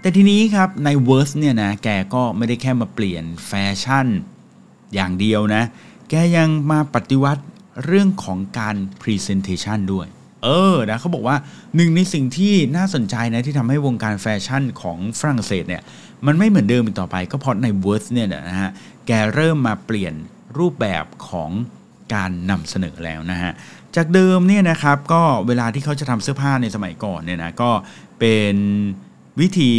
[0.05, 4.07] แต่ทีนี้ครับในเวิร์สเนี่ยนะแกก็ไม่ได้แค่มาเปลี่ยนแฟชั่น
[4.95, 5.63] อย่างเดียวนะ
[6.11, 7.43] แกยังมาปฏิวัติ
[7.85, 10.07] เรื่องของการ Presentation ด้วย
[10.45, 11.37] เออนะเขาบอกว่า
[11.77, 15.83] หนึ่งในสิ่งที่น่าสนใจนะที่ทำให้วงการแฟชั่นของฝรั่งเศสเนี่ย
[16.27, 18.71] มันไม่เหมือนเดิมอีกต่อไปก็เพราะในเวิร์สเนี่ยนะฮะ
[19.07, 20.15] แกเริ่มมาเปลี่ยน
[20.59, 21.51] รูปแบบของ
[22.15, 23.53] การนำเสนอแล้วนะฮะ
[23.97, 27.71] จากเดิมเนี่ยนะครับก็เวลาที่เขาจะทำเสื้อผ้าในสมัยก่อนเนี่ยนะก็
[28.21, 28.57] เป็น
[29.41, 29.71] วิธี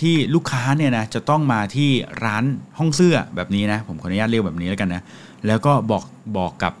[0.00, 1.90] ที่ลูกค้าเนี่ยนะจะต้องมาที่
[2.24, 2.44] ร้าน
[2.78, 5.02] ห้องเสื้อแบบนี้นะผมขออนุญาตเรียกแบบนี้แล้วกันนะ
[5.46, 6.04] แล้วก็บอก
[6.36, 6.72] บอกกับ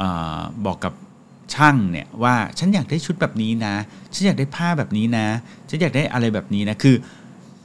[0.00, 0.02] อ
[0.66, 0.92] บอกกับ
[1.54, 3.74] ช่างเนี่ยว่าฉันอยากได้ชุดแบบนี้นะ
[4.14, 5.26] ฉันอยากได้ผ้าแบบนี้นะ
[5.68, 6.94] ฉันอยากได้อะไรแบบนี้นะคือ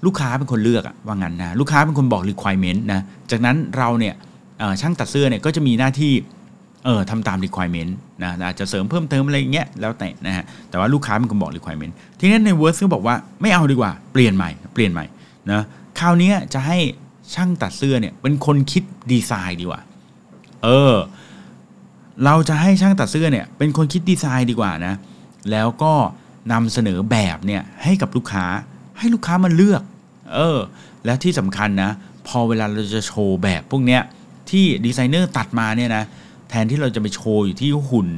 [0.06, 3.02] ลูกค้าเป็นคนเลือกอะว่างั้นนะลูกค้าเป็นคนบอก requirement นะ
[3.32, 4.16] จากนั้นเราเนี่ย
[4.82, 6.14] ช่างตัดเสื้อเนี่ยก็จะมีหน้าที่
[6.86, 7.92] เออทำตาม requirement
[8.24, 15.06] นะอาจจะเสริมเพิ่มเติมอะไรเงี้ยแล้วแต่นะฮะแต่ว่าลูกค้าเป็นคนบอก requirement ทีนี้ใน Word ก็บอกว่าไม่เอาดีกว่าเปลี่ยนใหม่เปลี่ยนใหม่
[15.52, 15.62] นะ
[16.00, 16.78] คราวนี้จะให้
[17.36, 19.82] ช่างตัดเสื้อเนี่ยเป็นคนคิดดีไซน์ดีกว่า
[20.64, 20.96] เออ
[22.26, 24.94] เราจะให้ช่างตัดเสื้อเนี่ยเป็นคนคิดดีไซน์ดีกว่านะ
[25.52, 25.94] แล้วก็
[26.52, 28.46] นำเสนอแบบเนี่ยให้กับลูกค้า
[28.98, 29.82] ให้ลูกค้ามาเลือก
[30.34, 30.60] เออ
[31.06, 31.92] และที่สำคัญนะ
[32.28, 34.02] พอเวลาเราจะโชว์แบบพวกเนี้ย
[34.50, 36.04] ที่ดีไซเนอร์ตัดมาเนี่ยนะ
[36.50, 38.10] แทนที่เราจะไปโชว์อยู่ที่หุ่น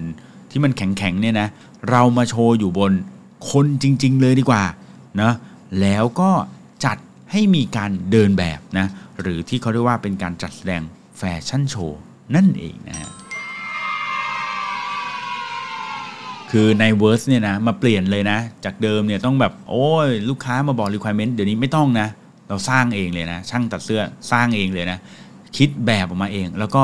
[0.52, 1.48] ที่มันแข็งๆเนี่ยนะ
[1.90, 2.92] เรามาโชว์อยู่บน
[3.52, 4.64] คนจริง ๆ เลยดีกว่า
[5.22, 5.32] นะ
[5.82, 6.32] แล้วก็
[6.86, 6.98] จัด
[7.32, 8.88] ให้มีการเดินแบบนะ
[9.22, 10.82] หรือที่เขาเรียกว่าเป็นการจัดแสดง
[11.18, 12.02] แฟชั่นโชว์
[12.36, 13.10] นั่นเองนะฮะ
[16.52, 22.08] คือในเวิร์สเนี่ยนะมาเปลี่ยนเลยนะ จากเดิมเนี่ยต้องแบบโอ้ยลูกค้ามาบอก requirement เดี๋ยวนี้ไม่ต้องนะ
[22.48, 24.98] เราสร้างเองเลยนะ ช่างตัดเสื้อสร้างเองเลยนะ
[25.58, 26.84] คิดแบบออกมาเอง แล้วก็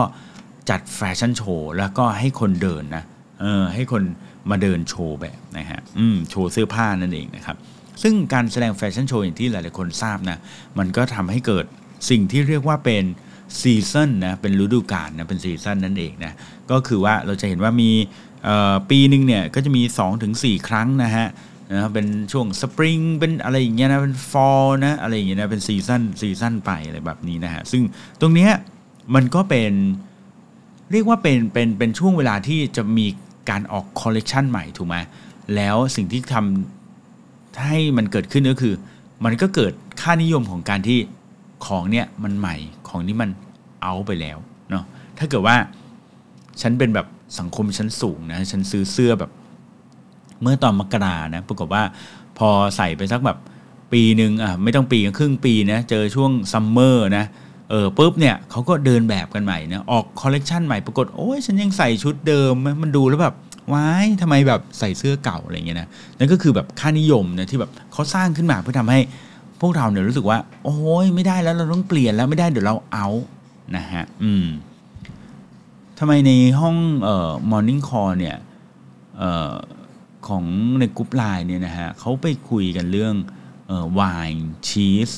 [0.70, 3.04] จัดแฟชั่นโชว์แล้วก็ให้คนเดินนะ
[3.42, 4.04] เออให้คน
[4.50, 7.58] มาเดินโชว์แบบนะฮะอืมโชว์เสื้อผ้านั่นเองนะครับ
[8.04, 10.38] ซึ่งการแสดงแฟชั่นโชว์อย่างที่หลายๆคนทราบนะ
[10.78, 11.66] มันก็ทำให้เกิด
[12.10, 13.04] สิ่งที่เรียกว่าเป็น
[13.60, 16.34] season นะเป็นฤดูกาลนะเป็น season นั่นเองนะ
[16.72, 17.92] ก็คือว่าเราจะเห็นว่ามี
[18.90, 19.84] ปีหนึ่งเนี่ยก็จะมี
[20.26, 21.28] 2-4 ครั้งนะฮะ
[21.74, 27.84] นะเป็นช่วงสปริงเป็นอะไรอย่างเงี้ยนะเป็น fall นะอะไรอย่างเงี้ยนะเป็น season season ไปอะไรแบบนี้นะฮะซึ่ง
[28.22, 28.52] ตรงเนี้ย
[29.16, 29.74] มันก็เป็น
[30.92, 33.08] เรียกว่าเป็นเป็นเป็นช่วงเวลาที่จะมี
[33.50, 34.96] การออกคอลเลกชันใหม่ถูกไหม
[35.56, 38.74] แล้วสิ่งที่ทำให้มันเกิดขึ้นก็คือ
[39.26, 41.00] มันก็เกิดค่านิยมของการที่
[41.66, 42.56] ของเนี้ยมันใหม่
[42.88, 43.30] ของนี้มัน
[43.84, 44.38] เอาไปแล้ว
[44.70, 44.84] เนาะ
[45.18, 45.56] ถ้าเกิดว่า
[46.62, 47.08] ฉันเป็นแบบ
[47.40, 49.32] สังคมชั้นสูงนะฉันซื้อเสื้อแบบ
[50.42, 51.84] เมื่อตอนมกรานะปรากฏว่า
[52.38, 53.38] พอใส่ไปสักแบบ
[53.94, 57.26] ปีหนึ่งอะไม่ต้องปีครึ่งปีนะเจอช่วง summer นะ
[57.70, 63.36] เออปุ๊บเนี่ยเขาก็เดินแบบกันใหม่นะออกคอลเลกชันใหม่ปรากฏโอ้ยฉันยังใส่ชุดเดิมมันดูแล้วแบบ
[63.74, 69.00] ว้ายทำไมแบบใส่เสื้อเก่าอะไรเงี้ยนะนั่นก็คือแบบค่านิยมนะที่แบบเขาสร้างขึ้นมาเพื่อทำให้
[69.62, 73.08] พวกเราเนี่ยรู้สึกว่า โอ้ยไม่ได้แล้วเราต้องเปลี่ยนแล้วไม่ได้เดี๋ยวเราเอา
[73.76, 74.48] นะฮะอืม
[76.00, 78.38] ทำไมในห้องเอ่อ morning call เนี่ย
[79.18, 79.56] เอ่อ
[80.28, 80.44] ของ
[80.80, 83.16] ในกรุ๊ปไลน์เนี่ยนะฮะเขาไปคุยกันเรื่อง
[83.68, 84.02] เอ่อไว
[84.34, 85.12] น์ชีส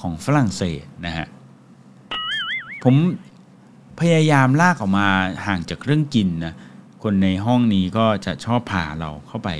[0.00, 1.26] ของฝรั่งเศสนะฮะ
[2.82, 2.94] ผม
[4.00, 5.08] พยายามลากออกมา
[5.46, 6.54] ห่างจากเรื่องกินนะ
[7.02, 9.50] คนในห้องนี้ก็จะชอบพาเราเข้าไป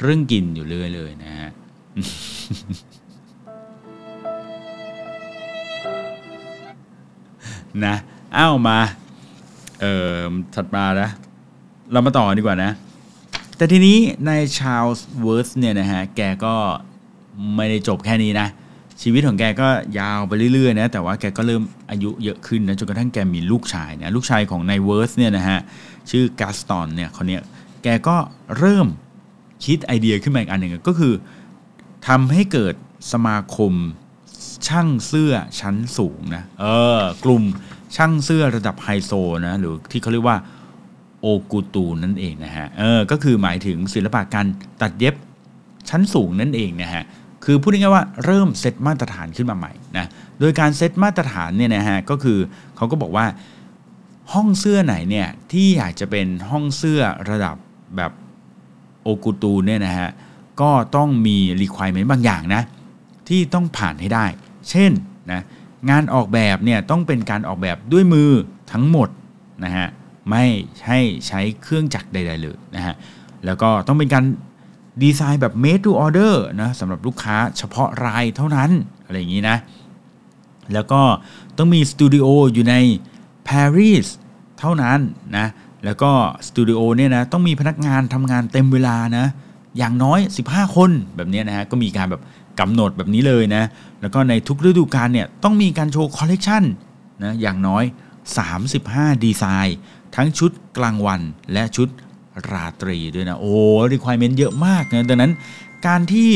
[0.00, 1.50] เรื่องกินอยู่เรื่อยเลยนะฮะ
[7.84, 7.94] นะ
[8.36, 8.78] อ้าวมา
[9.80, 9.94] เอ่
[10.28, 11.10] อถัดมานะ
[11.92, 12.70] เรามาต่อดีกว่านะ
[13.56, 16.54] แต่ทีนี้ในชาลส์เวิร์สเนี่ยนะฮะ แกก็
[17.56, 18.48] ไม่ได้จบแค่นี้นะ
[19.02, 25.58] ชีวิตของแกก็ยาวไปเรื่อยๆนะแต่ว่าแกก็เริ่มอายุเยอะขึ้นนะจนกระทั่งแกมีลูกชายเนี่ยลูกชายของนายเวิร์สเนี่ยนะฮะ
[26.10, 27.42] ชื่อกาสตอนเนี่ยคนเนี้ย
[27.82, 28.16] แกก็
[28.58, 28.86] เริ่ม
[29.64, 31.14] คิดไอเดียขึ้นมาอีกอันหนึ่งก็คือ
[32.08, 32.74] ทำให้เกิด
[33.12, 33.72] สมาคม
[34.68, 36.66] ช่างเสื้อชั้นสูงนะเอ
[37.00, 37.42] อกลุ่ม
[37.96, 39.12] ช่างเสื้อระดับไฮโซ
[39.46, 40.38] นะหรือที่เขาเรียกว่า
[41.20, 44.46] โอกูตูนั่นเองนะฮะเออก็คือหมายถึงศิลปะการ
[44.82, 45.14] ตัดเย็บ
[45.90, 47.04] ชั้นสูงนั่นเองนะฮะ
[47.46, 50.06] คือพูดง่ายๆว่าเริ่มเซตมาตรฐานขึ้นมาใหม่นะ
[50.40, 52.38] โดยการเซตมาตรฐานเนี่ยนะฮะก็คือ
[52.76, 53.26] เขาก็บอกว่า
[54.32, 57.56] ห้องเสื้อไหนเนี่ยที่อยากจะเป็นห้องเสื้อระดับ
[57.96, 58.12] แบบ
[59.02, 60.08] โอกูตูเนี่ยนะฮะ
[60.60, 62.62] ก็ต้องมี requirement บางอย่างนะ
[63.28, 64.26] ที่ต้องผ่านให้ได้
[64.70, 64.92] เช่น
[65.32, 65.42] นะ
[65.90, 68.30] งานออกแบบเนี่ยต้องเป็นการออกแบบด้วยมือ
[68.72, 69.08] ทั้งหมด
[69.64, 69.86] นะฮะ
[70.30, 70.44] ไม่
[70.86, 72.94] ให้ใช้เครื่องจักรใด ๆ เลยนะฮะ
[73.44, 74.24] แล้วก็ต้องเป็นการ
[75.02, 78.70] ดีไซน์แบบ made to order นะสำหรับลูกค้าเฉพาะรายเท่านั้น
[79.04, 79.56] อะไรอย่างนี้นะ
[80.74, 81.02] แล้วก็
[81.58, 82.74] ต้องมีสตูดิโออยู่ใน
[83.48, 84.06] ปารีส
[84.58, 84.98] เท่านั้น
[85.36, 85.46] นะ
[85.84, 86.10] แล้วก็
[86.46, 89.26] สตูดิโอเนี่ยนะต้องมีพนักงานทำงานเต็มเวลานะ
[89.78, 92.22] อย่างน้อย 15 คนแบบนี้นะฮะ ก็มีการแบบ
[92.60, 93.64] กำหนดแบบนี้เลยนะ
[94.00, 96.62] แล้วก็ในทุกฤดูกาลเนี่ยต้องมีการโชว์คอลเลกชัน
[97.24, 97.84] นะอย่างน้อย
[98.54, 99.76] 35 ดีไซน์
[100.16, 101.20] ทั้งชุดกลางวัน
[101.52, 101.88] และชุด
[102.52, 103.54] ราตรีด้วยนะโอ้
[103.92, 105.32] requirement เยอะมากนะดังนั้น
[105.86, 106.30] การที่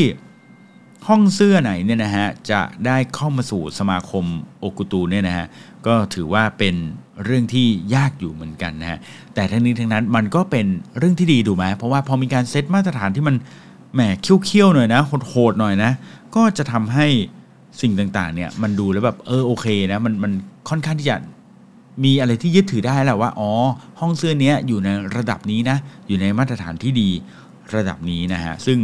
[1.07, 4.25] ห้องเสื้อไหนเนี่ยนะฮะจะได้เข้ามาสู่สมาคม
[4.59, 5.45] โอกุตูเนี่ยนะฮะ
[5.87, 6.75] ก็ถือว่าเป็น
[7.23, 8.99] เรื่องที่ยากอยู่เหมือนกันนะฮะ
[9.33, 10.65] แต่ทั้งนี้ทั้งนั้นมันก็เป็น
[10.97, 13.35] เรื่องที่ดีดูไหมเพราะว่าพอมีการเซตมาตรฐานที่มัน
[13.93, 15.91] แหมเคี้ยวๆหน่อยนะโหดๆหน่อยนะ
[16.35, 17.07] ก็จะทำให้
[17.81, 20.31] สิ่งต่างๆเนี่ยมันดูแล้วแบบเออโอเคนะมันมัน
[20.69, 21.15] ค่อนข้างที่จะ
[22.03, 23.51] มีอะไรที่ยึดถือได้แหละว่าอ๋อ
[23.99, 27.09] ห้องเสื้อเนี้ยอยู่ในระดับนี้นะอยู่ในมาตรฐานที่ดี
[27.75, 28.77] ระดับนี้นะฮะซึ่ง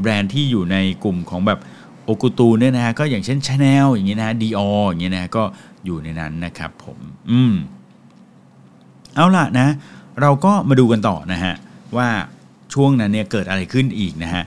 [0.00, 1.60] แบรนด์ที่อยู่ในกลุ่มของแบบ
[2.04, 5.42] โอกุตูเนี่ยนะฮะก็อย่างเช่นชาแนลอย่างเงี้ยนะดีออย่างเงี้ยนะก็
[5.84, 6.98] อยู่ในนั้นนะครับผม
[7.30, 7.54] อืม
[9.14, 9.68] เอาล่ะนะ
[10.20, 11.54] เราก็มาดูกันต่อนะฮะ
[11.96, 12.08] ว่า
[12.74, 14.44] ช่วงนั้นเนี่ยเกิดอะไรขึ้นอีกนะฮะ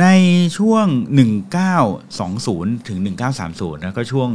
[0.00, 0.06] ใน
[0.58, 0.86] ช่วง
[1.86, 2.98] 1920 ถึง
[3.42, 4.28] 1930นะก็ช่วง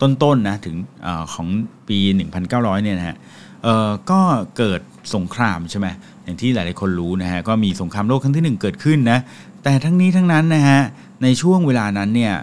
[0.00, 1.48] ต้นๆนนะถึงอของ
[1.88, 1.98] ปี
[2.42, 3.16] 1900 เนี่ยนะฮะ
[3.62, 4.20] เอ่อก็
[4.56, 4.80] เกิด
[5.14, 5.86] สงครามใช่ไหม
[6.24, 9.18] อย่างที่หลายๆคนรู้นะฮะก็มีสงครามโลกครั้งที่ 1 เกิดขึ้นนะ
[9.62, 10.80] แต่ทั้งนี้ทั้งนั้นนะฮะ
[11.22, 12.34] ในช่วงเวลานั้นเนี่ย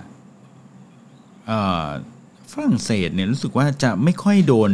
[2.51, 4.71] ฝรั่งเศสเนี่ยรู้สึกว่าจะไม่ค่อยโดน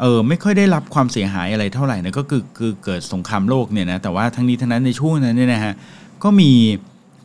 [0.00, 5.72] เออไม่ค่อยได้รับความเสียหายอะไรเท่าไหร่นะก็คือคือเกิดสงครามโลกเนี่ยนะแต่ว่าทั้งนี้ทั้งนั้นในช่วงนั้นเนี่ยนะฮะ
[6.24, 6.50] ก็มี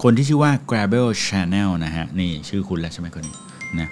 [0.03, 3.35] คนที่ชื่อว่า Grabel Chanel นะฮะนี่ชื่อคุณแล้วใช่ไหมคนนี้
[3.79, 3.89] นะ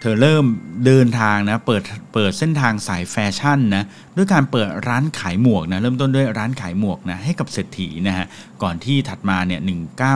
[0.00, 0.44] เธอเริ่ม
[0.86, 1.82] เดินทางนะเปิด
[2.14, 3.84] เปิดเส้นทางสายแฟชั่นนะ
[4.16, 8.26] ด้วยการเปิดร้านขายหมวกนะเริ่มต้นด้วยร้านขายหมวกนะให้กับเศรษฐีนะฮะ
[8.62, 9.60] ก่อนที่ถัดมาเนี่ย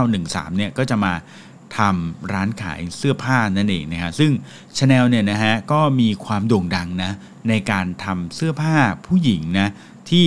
[0.01, 1.13] 1913เนี่ยก็จะมา
[1.77, 4.31] ทำร้านขายเสื้อผ้านั่นเองนะฮะซึ่ง
[4.79, 7.13] ชาแนลเนี่ยนะฮะก็มีความโด่งดังนะ
[7.49, 9.69] ในการทำเสื้อผ้าผู้หญิงนะ
[10.11, 10.27] ที่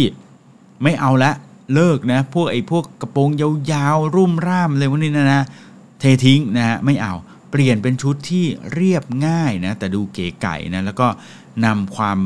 [0.83, 1.31] ไม่เอาละ
[1.73, 5.43] เลิกนะพวกไอ้พวกกระโปรงยาวๆรุ่มร่ามเลยพวกนี้นะนะ
[5.99, 7.13] เททิ้งนะฮะไม่เอา
[7.55, 11.07] เปลี่ยนเป็นชุดที่เรียบง่ายนะแต่ดูเก๋ไก๋นะแล้วก็
[11.65, 12.17] นำความ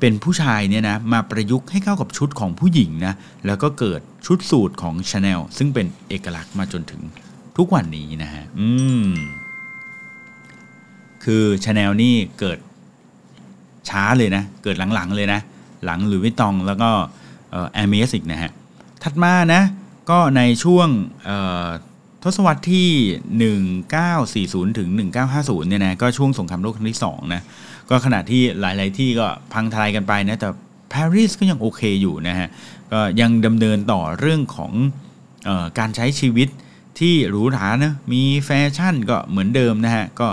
[0.00, 3.14] เป็นผู้ชายเนี่ยนะมาประยุกต์ให้เข้ากับชุดของผู้หญิงนะ
[3.46, 7.02] แล้วก็เกิดชุดสูทของชาแนลซึ่งเป็นเอกลักษณ์มาจนถึง
[7.56, 8.68] ทุกวันนี้นะฮะอื
[9.06, 9.08] ม
[11.24, 12.58] คือชาแนลนี่เกิด
[13.88, 15.40] ช้าเลยนะ เกิดหลังๆเลยนะ
[15.84, 16.90] หลังหลุยส์ วิตตองแล้วก็
[17.72, 18.50] แอร์เมสอีกนะฮะ
[19.02, 19.62] ถัดมานะ
[20.10, 20.88] ก็ในช่วง
[22.24, 22.88] ทศวรรษที่
[24.68, 24.88] 1940 ถึง
[25.28, 27.42] 1950 เนี่ยนะ ก็ช่วงสงครามโลกครั้งที่ 2 นะ
[27.90, 30.48] ก็ขณะที่หลาย ๆ ที่ก็พังทลายกันไปนะ แต่
[30.92, 32.48] ปารีสก็ยังโอเคอยู่นะฮะ
[32.92, 34.72] ก็ยังดำเนินต่อเรื่องของ
[35.48, 36.48] ออการใช้ชีวิต
[36.98, 40.28] ที่หรูหรานะ มีแฟชั่นก็เหมือนเดิมนะฮะ ก็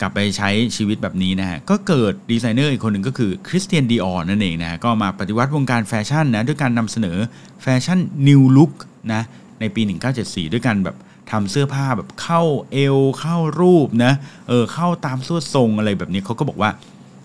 [0.00, 7.18] กลับไปใช้ชีวิตแบบนี้นะฮะ ก็เกิดดีไซเนอร์อีกคนหนึ่งก็คือคริสเตียนดิออร์นั่นเองนะฮะ ก็มาปฏิวัติวงการแฟชั่นนะ ด้วยการนำเสนอ
[7.62, 8.72] แฟชั่น New Look
[9.12, 9.22] นะ
[9.60, 9.82] ในปี
[10.18, 10.96] 1974 ด้วยการแบบ
[11.30, 14.12] ทำเสื้อผ้าแบบเข้าเอวเข้ารูปนะ
[14.48, 16.70] เออเข้าตามสวดทรงอะไรแบบนี้เขาก็บอกว่า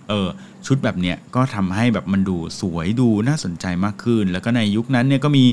[0.10, 0.30] เออ
[0.68, 5.46] ชุดแบบเนี้ยก็ทำให้แบบมันดูสวยดูน่าสนใจมากขึ้น แล้วก็ในยุคนั้นเนี่ยก็มี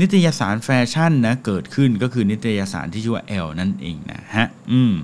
[0.00, 4.94] นิตยสารแฟชั่นนะเกิดขึ้นก็คือนิตยสารที่ชื่อว่าเอลนั่นเองนะฮะอืม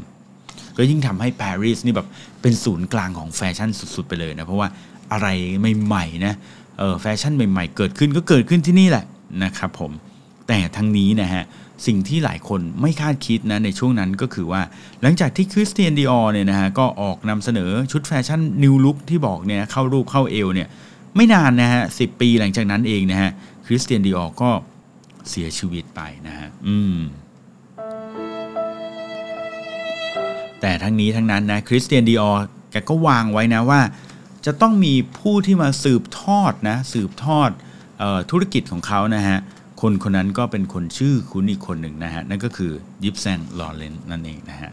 [0.77, 2.09] ก็ยิ่งทำให้ปารีสนี่แบบ
[2.43, 4.69] เป็นศูนย์กลางของแฟชั่นสุดๆไปเลยนะเพราะว่า
[5.13, 5.29] อะไร
[5.85, 6.35] ใหม่ๆนะ
[6.79, 9.05] เออแฟชั่นใหม่ๆ เกิดขึ้นก็เกิดขึ้นที่นี่แหละ
[9.45, 9.93] นะครับผม
[10.49, 11.45] แต่ทั้งนี้นะฮะ
[11.87, 14.63] สิ่งที่หลายคนไม่คาดคิดนะในช่วงนั้นก็คือว่า
[15.03, 20.69] หลังจากที่คริสเตียนดิออร์เนี่ยนะฮะก็ออกนำเสนอชุดแฟชั่น New Look ที่บอกเนี่ยเข้ารูปเข้าเอวเนี่ย
[21.17, 23.31] ไม่นานนะฮะสิบปีหลังจากนั้นเองนะฮะ
[23.67, 24.51] คริสเตียนดิออร์ก็
[25.31, 26.97] เสียชีวิตไปนะฮะอืม
[30.61, 32.33] แต่ทั้งนี้ทั้งนั้นนะคริสเตียนดิออร์
[32.71, 33.81] แกก็วางไว้นะว่า
[34.47, 37.51] จะต้องมีผู้ที่มาสืบทอดนะสืบทอด
[38.03, 39.39] ออธุรกิจของเขานะฮะ
[39.81, 42.73] คนคนนั้นก็เป็นคนชื่อคุณอีกคนหนึ่งนะฮะ นั่นก็คือ
[43.05, 44.71] ยิปแซงลอเรนนั่นเองนะฮะ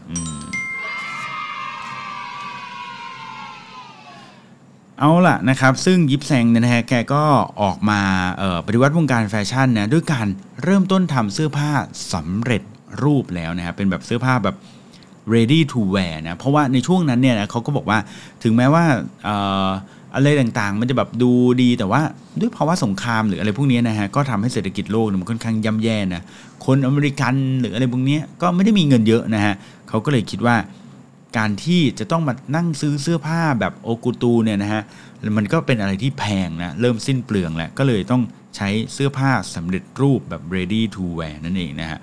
[4.98, 7.24] เอาล่ะนะครับ ซึ่งยิปแซงเนี่ยนะฮะแกก็
[7.62, 8.00] ออกมา
[8.66, 10.26] ปฏิวัติวงการแฟชั่นนะด้วยการ
[10.62, 11.70] เริ่มต้นทำเสื้อผ้า
[12.12, 12.62] สำเร็จ
[13.02, 14.56] รูปแล้วนะครับเป็นแบบเสื้อผ้าแบบ
[15.34, 17.98] ready to wear นะเพราะว่าในช่วงนั้นเนี่ยนะเขาก็บอกว่า
[18.42, 18.84] ถึงแม้ว่า
[20.16, 21.30] อะไรต่างๆ มันจะแบบดู
[21.62, 22.00] ดีแต่ว่า
[22.40, 26.22] ด้วยภาวะสงครามหรืออะไรพวกนี้นะฮะก็ทำให้เศรษฐกิจโลกมันค่อนข้างย่ำแย่นะ
[26.66, 29.54] คนอเมริกันหรืออะไรพวกนี้ก็ไม่ได้มีเงินเยอะนะฮะ
[29.88, 30.56] เขาก็เลยคิดว่า
[31.38, 34.82] การที่จะต้องมานั่งซื้อเสื้อผ้าแบบโอกุตูเนี่ยนะฮะ
[35.36, 38.22] มันก็เป็นอะไรที่แพงนะเริ่มสิ้นเปลืองแล้วก็เลยต้อง
[38.56, 41.98] ใช้เสื้อผ้าสำเร็จรูปแบบ ready to wear นั่นเองนะฮะ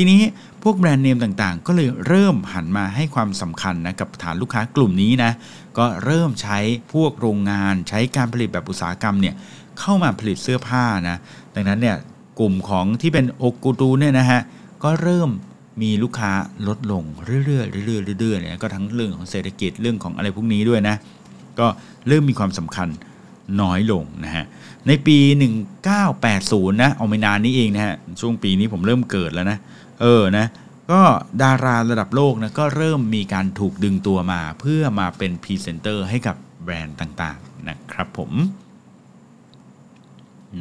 [0.00, 0.20] ทีนี้
[0.62, 5.32] พวกแบรนด์เนมต่างๆ ก็เลยเริ่มหันมาให้ความสำคัญนะกับฐานลูกค้ากลุ่มนี้นะ
[5.78, 6.58] ก็เริ่มใช้
[6.92, 9.34] พวกโรงงานใช้การผลิตแบบอุตสาหกรรมเนี่ย
[9.80, 11.16] เข้ามาผลิตเสื้อผ้านะ
[11.54, 11.96] ดังนั้นเนี่ย
[12.40, 14.40] กลุ่มของที่เป็นโอกุตูเนี่ยนะฮะ
[14.84, 15.30] ก็เริ่ม
[15.82, 16.32] มีลูกค้า
[16.68, 20.96] ลดลงเรื่อยๆเรื่อยๆเรื่อยๆเนี่ยก็ทั้งเรื่องของเศรษฐกิจเรื่องของอะไรพวกนี้ด้วยนะ
[21.58, 21.66] ก็
[22.08, 22.88] เริ่มมีความสำคัญ
[23.60, 24.44] น้อยลงนะฮะ
[24.86, 25.18] ในปี
[25.96, 29.58] 1980 นะเอาไม่นานนี้เองนะฮะช่วงปีนี้ผมเริ่มเกิดแล้วนะ
[30.00, 30.46] เออนะ
[30.90, 31.02] ก็
[31.42, 38.32] ดาราระดับโลกนะก็เริ่มมีการถูกดึงตัวมา เพื่อมาเป็นพรีเซนเตอร์ให้กับแบรนด์ต่างๆนะครับผม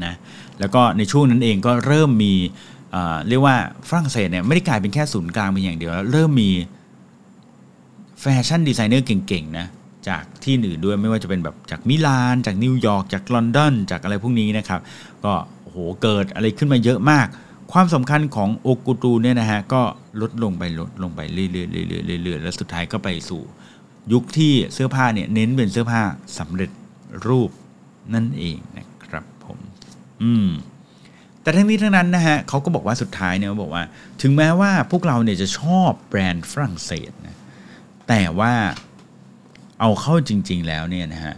[0.06, 0.14] นะ
[0.60, 2.34] แล้วก็ในช่วงนั้นเองก็เริ่มมี
[3.28, 3.56] เรียกว่า
[3.90, 6.52] ฝรั่งเศสเนี่ยไม่ได้กลายเป็นแค่ศูนย์กลางเพียงอย่างเดียวแล้วเริ่มมี
[8.22, 9.68] แฟชั่นดีไซเนอร์เก่งๆนะ
[10.08, 14.82] จากที่อื่นด้วยไม่ว่าจะเป็นแบบจากมิลาน จากนิวยอร์กจากลอนดอนจากอะไรพวกนี้นะครับ
[15.26, 17.28] ก็โอ้โหเกิดอะไรขึ้นมาเยอะมาก
[17.72, 19.82] ความสำคัญของโอกุตูเนี่ยนะฮะก็
[20.22, 23.42] ลดลงไปลดลงไปเรื่อยๆเรื่อยๆเรื่อยๆแล้วสุดท้ายก็ไปสู่
[24.14, 26.02] ยุคที่เสื้อผ้าเนี่ยเน้นเป็นเสื้อผ้า
[26.38, 26.72] สำเร็จ
[27.28, 27.50] รูป
[28.14, 29.58] นั่นเองนะครับผม
[30.24, 30.50] อืม
[31.42, 33.84] แต่ทั้งนี้ทั้งนั้นนะฮะเขาก็บอกว่าสุดท้ายเนี่ยบอกว่า
[34.22, 37.36] ถึงแม้ว่าพวกเราเนี่ยจะชอบแบรนด์ฝรั่งเศสนะ
[38.08, 38.54] แต่ว่า
[39.80, 41.36] เอาเข้าจริง ๆ แล้วเนี่ยนะฮะ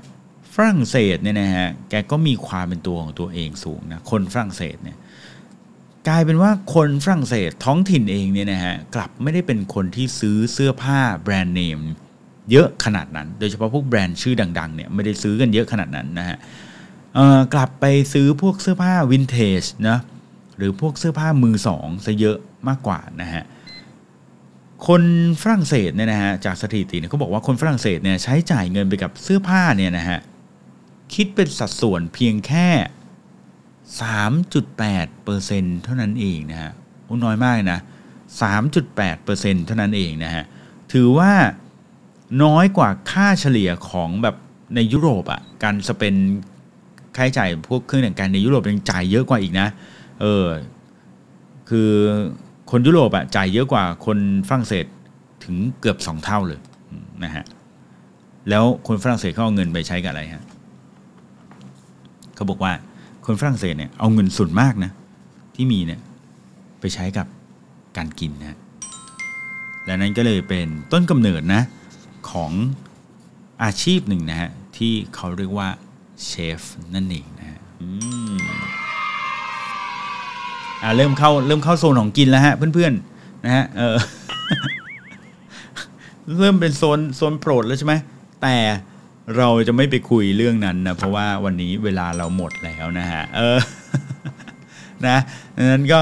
[0.54, 4.98] ฝรั่งเศสเนี่ยนะฮะแกก็มีความเป็นตัวของตัวเองสูงนะคนฝรั่งเศสเนี่ย
[6.08, 11.80] กลายเป็นว่าคนฝรั่งเศสท้องถิ่นเองเนี่ยนะฮะกลับไม่ได้เป็นคนที่ซื้อเสื้อผ้าแบรนด์เนม
[12.52, 16.38] เยอะขนาดนั้น โดยเฉพาะพวกแบรนด์ชื่อดังๆเนี่ยไม่ได้ซื้อกันเยอะขนาดนั้นนะฮะ
[17.54, 20.00] กลับไปซื้อพวกเสื้อผ้าวินเทจนะ
[20.58, 23.44] หรือพวกเสื้อผ้ามือสองซะเยอะมากกว่านะฮะ
[24.88, 25.04] คน
[25.42, 30.20] ฝรั่งเศสเนี่ยนะฮะจากสถิติเนี่ยเขาบอกว่าคนฝรั่งเศสเนี่ยใช้จ่ายเงินไปกับเสื้อผ้าเนี่ยนะฮะ
[31.14, 32.68] คิดเป็นสัดส่วนเพียงแค่
[33.98, 36.72] 3.8เปอร์เซ็นเท่านั้นเองนะฮะ
[37.26, 37.80] น้อยมากนะ
[38.52, 40.44] 3.8เปอร์เซ็นเท่านั้นเองนะฮะ
[40.94, 41.32] ถือว่า
[42.44, 44.36] น้อยกว่าค่าเฉลี่ยของแบบ
[44.76, 46.16] ในยุโรปอะ่ะการสเปน
[47.16, 49.68] ค่าใช้จ่ายพวกเครื่องแต่งกายในยุโรปยังจ่ายเยอะกว่าอีกนะ
[50.22, 50.46] เออ
[51.70, 51.92] คือ
[52.72, 54.86] คนยุโรปอะจ่ายเยอะกว่าคนฝรั่งเศส
[55.44, 56.60] ถึงเกือบสองเท่าเลย
[57.24, 57.46] นะฮะ
[58.50, 60.44] แล้วคนฝรั่งเศสเขาเอาเงินไปใช้กับอะไรฮะ
[62.36, 62.74] เขาบอกว่า
[63.26, 64.92] คนฝรั่งเศสเนี่ยเอาเงินส่วนมากนะ
[65.56, 66.00] ที่มีเนี่ย
[66.80, 67.28] ไปใช้กับ
[67.98, 68.58] การกินนะ
[69.86, 71.62] และนั้นก็เลยเป็นต้นกำเนิดนะ
[72.32, 72.52] ของ
[73.64, 75.70] อาชีพหนึ่งนะฮะที่เขาเรียกว่า
[76.26, 76.62] เชฟ
[76.96, 77.60] นั่นเองนะฮะ
[80.84, 83.96] อ่าเริ่มเข้าเริ่มเข้าโซนของกินแล้วฮะเพื่อนๆนะฮะเออ
[86.40, 87.94] เริ่มเป็นโซนโซนโปรดแล้วใช่ไหม
[88.42, 88.56] แต่
[89.38, 93.60] เราจะไม่ไปคุยเรื่องนั้นนะเพราะว่าวันนี้เวลาเราหมดแล้วนะฮะเออ
[95.08, 95.18] นะ
[95.72, 96.02] นั้นก็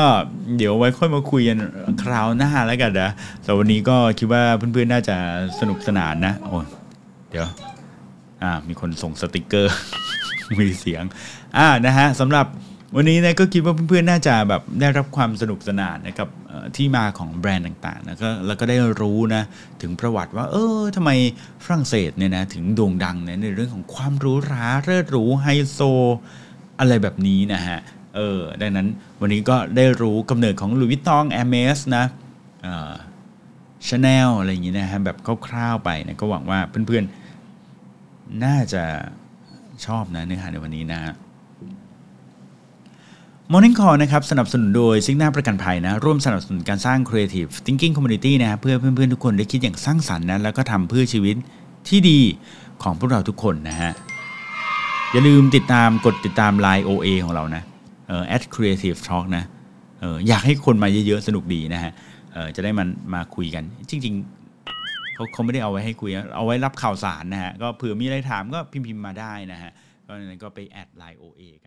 [0.57, 1.57] เดี๋ยวไว้ค่อยมาคุยกัน
[2.03, 3.11] คราวหน้าแล้วกันนะ
[3.43, 5.17] แต่วันนี้ก็คิดว่าเพื่อนๆน่าจะ
[5.59, 6.57] สนุกสนานนะโอ้
[7.31, 7.47] เดี๋ยว
[8.43, 9.75] อ่ามีคนส่งสติกเกอร์
[10.59, 11.03] มีเสียง
[11.57, 12.45] อ่านะฮะสำหรับ
[12.95, 16.29] วันนี้นะก็คิดว่าเพื่อนๆน่าจะแบบได้รับความสนุกสนานนะครับ
[16.75, 19.43] ที่มาของแบรนด์ต่างๆนะก็แล้วก็ได้รู้นะ
[19.81, 21.11] ถึงประวัติว่า เออทำไม
[21.63, 25.79] ฝรั่งเศสเนี่ยนะถึงโด่งดังในเรื่องของความหรูหราเลิศหรูไฮโซ
[26.79, 27.79] อะไรแบบนี้นะฮะ
[28.15, 28.87] เออดังนั้น
[29.21, 32.05] วันนี้ก็ได้รู้กำเนิดของหลุยส์ วิตตองแอร์เมสนะ
[33.87, 38.83] ชาแนลอะไรอย่างนี้นะฮะแบบคร่าวๆไปนะก็หวังว่าเพื่อนๆน่าจะ
[39.85, 41.13] ชอบนะเนื้อหาในวันนี้นะฮะ
[43.51, 51.35] Morning Call นะครับสนับสนุนโดยซิกนาประกันภัยนะร่วมสนับสนุนการสร้าง Creative Thinking Community นะครับเพื่อเพื่อนๆ ทุกคนได้คิดอย่างสร้างสรรค์นะแล้วก็ทำเพื่อชีวิต
[51.87, 52.19] ที่ดี
[52.83, 53.91] ของพวกเราทุกคนนะฮะ
[55.11, 57.63] อย่าลืมติดตามกดติดตาม Line OA ของเรานะ
[58.07, 59.43] เอ่อ at creative talk นะ
[59.99, 61.91] เอออยากให้คนมาเยอะๆ สนุกดีนะฮะ
[62.33, 69.71] เออจะได้มันมาคุยกัน จริงๆเขาเขาไม่ได้เอาไว้ให้คุย เอาไว้รับข่าวสารนะฮะ ก็เผื่อมีอะไรถามก็พิมพ์ๆมาได้นะฮะ
[70.05, 71.66] ก็นั้นก็ไปแอดไลน์ OA ก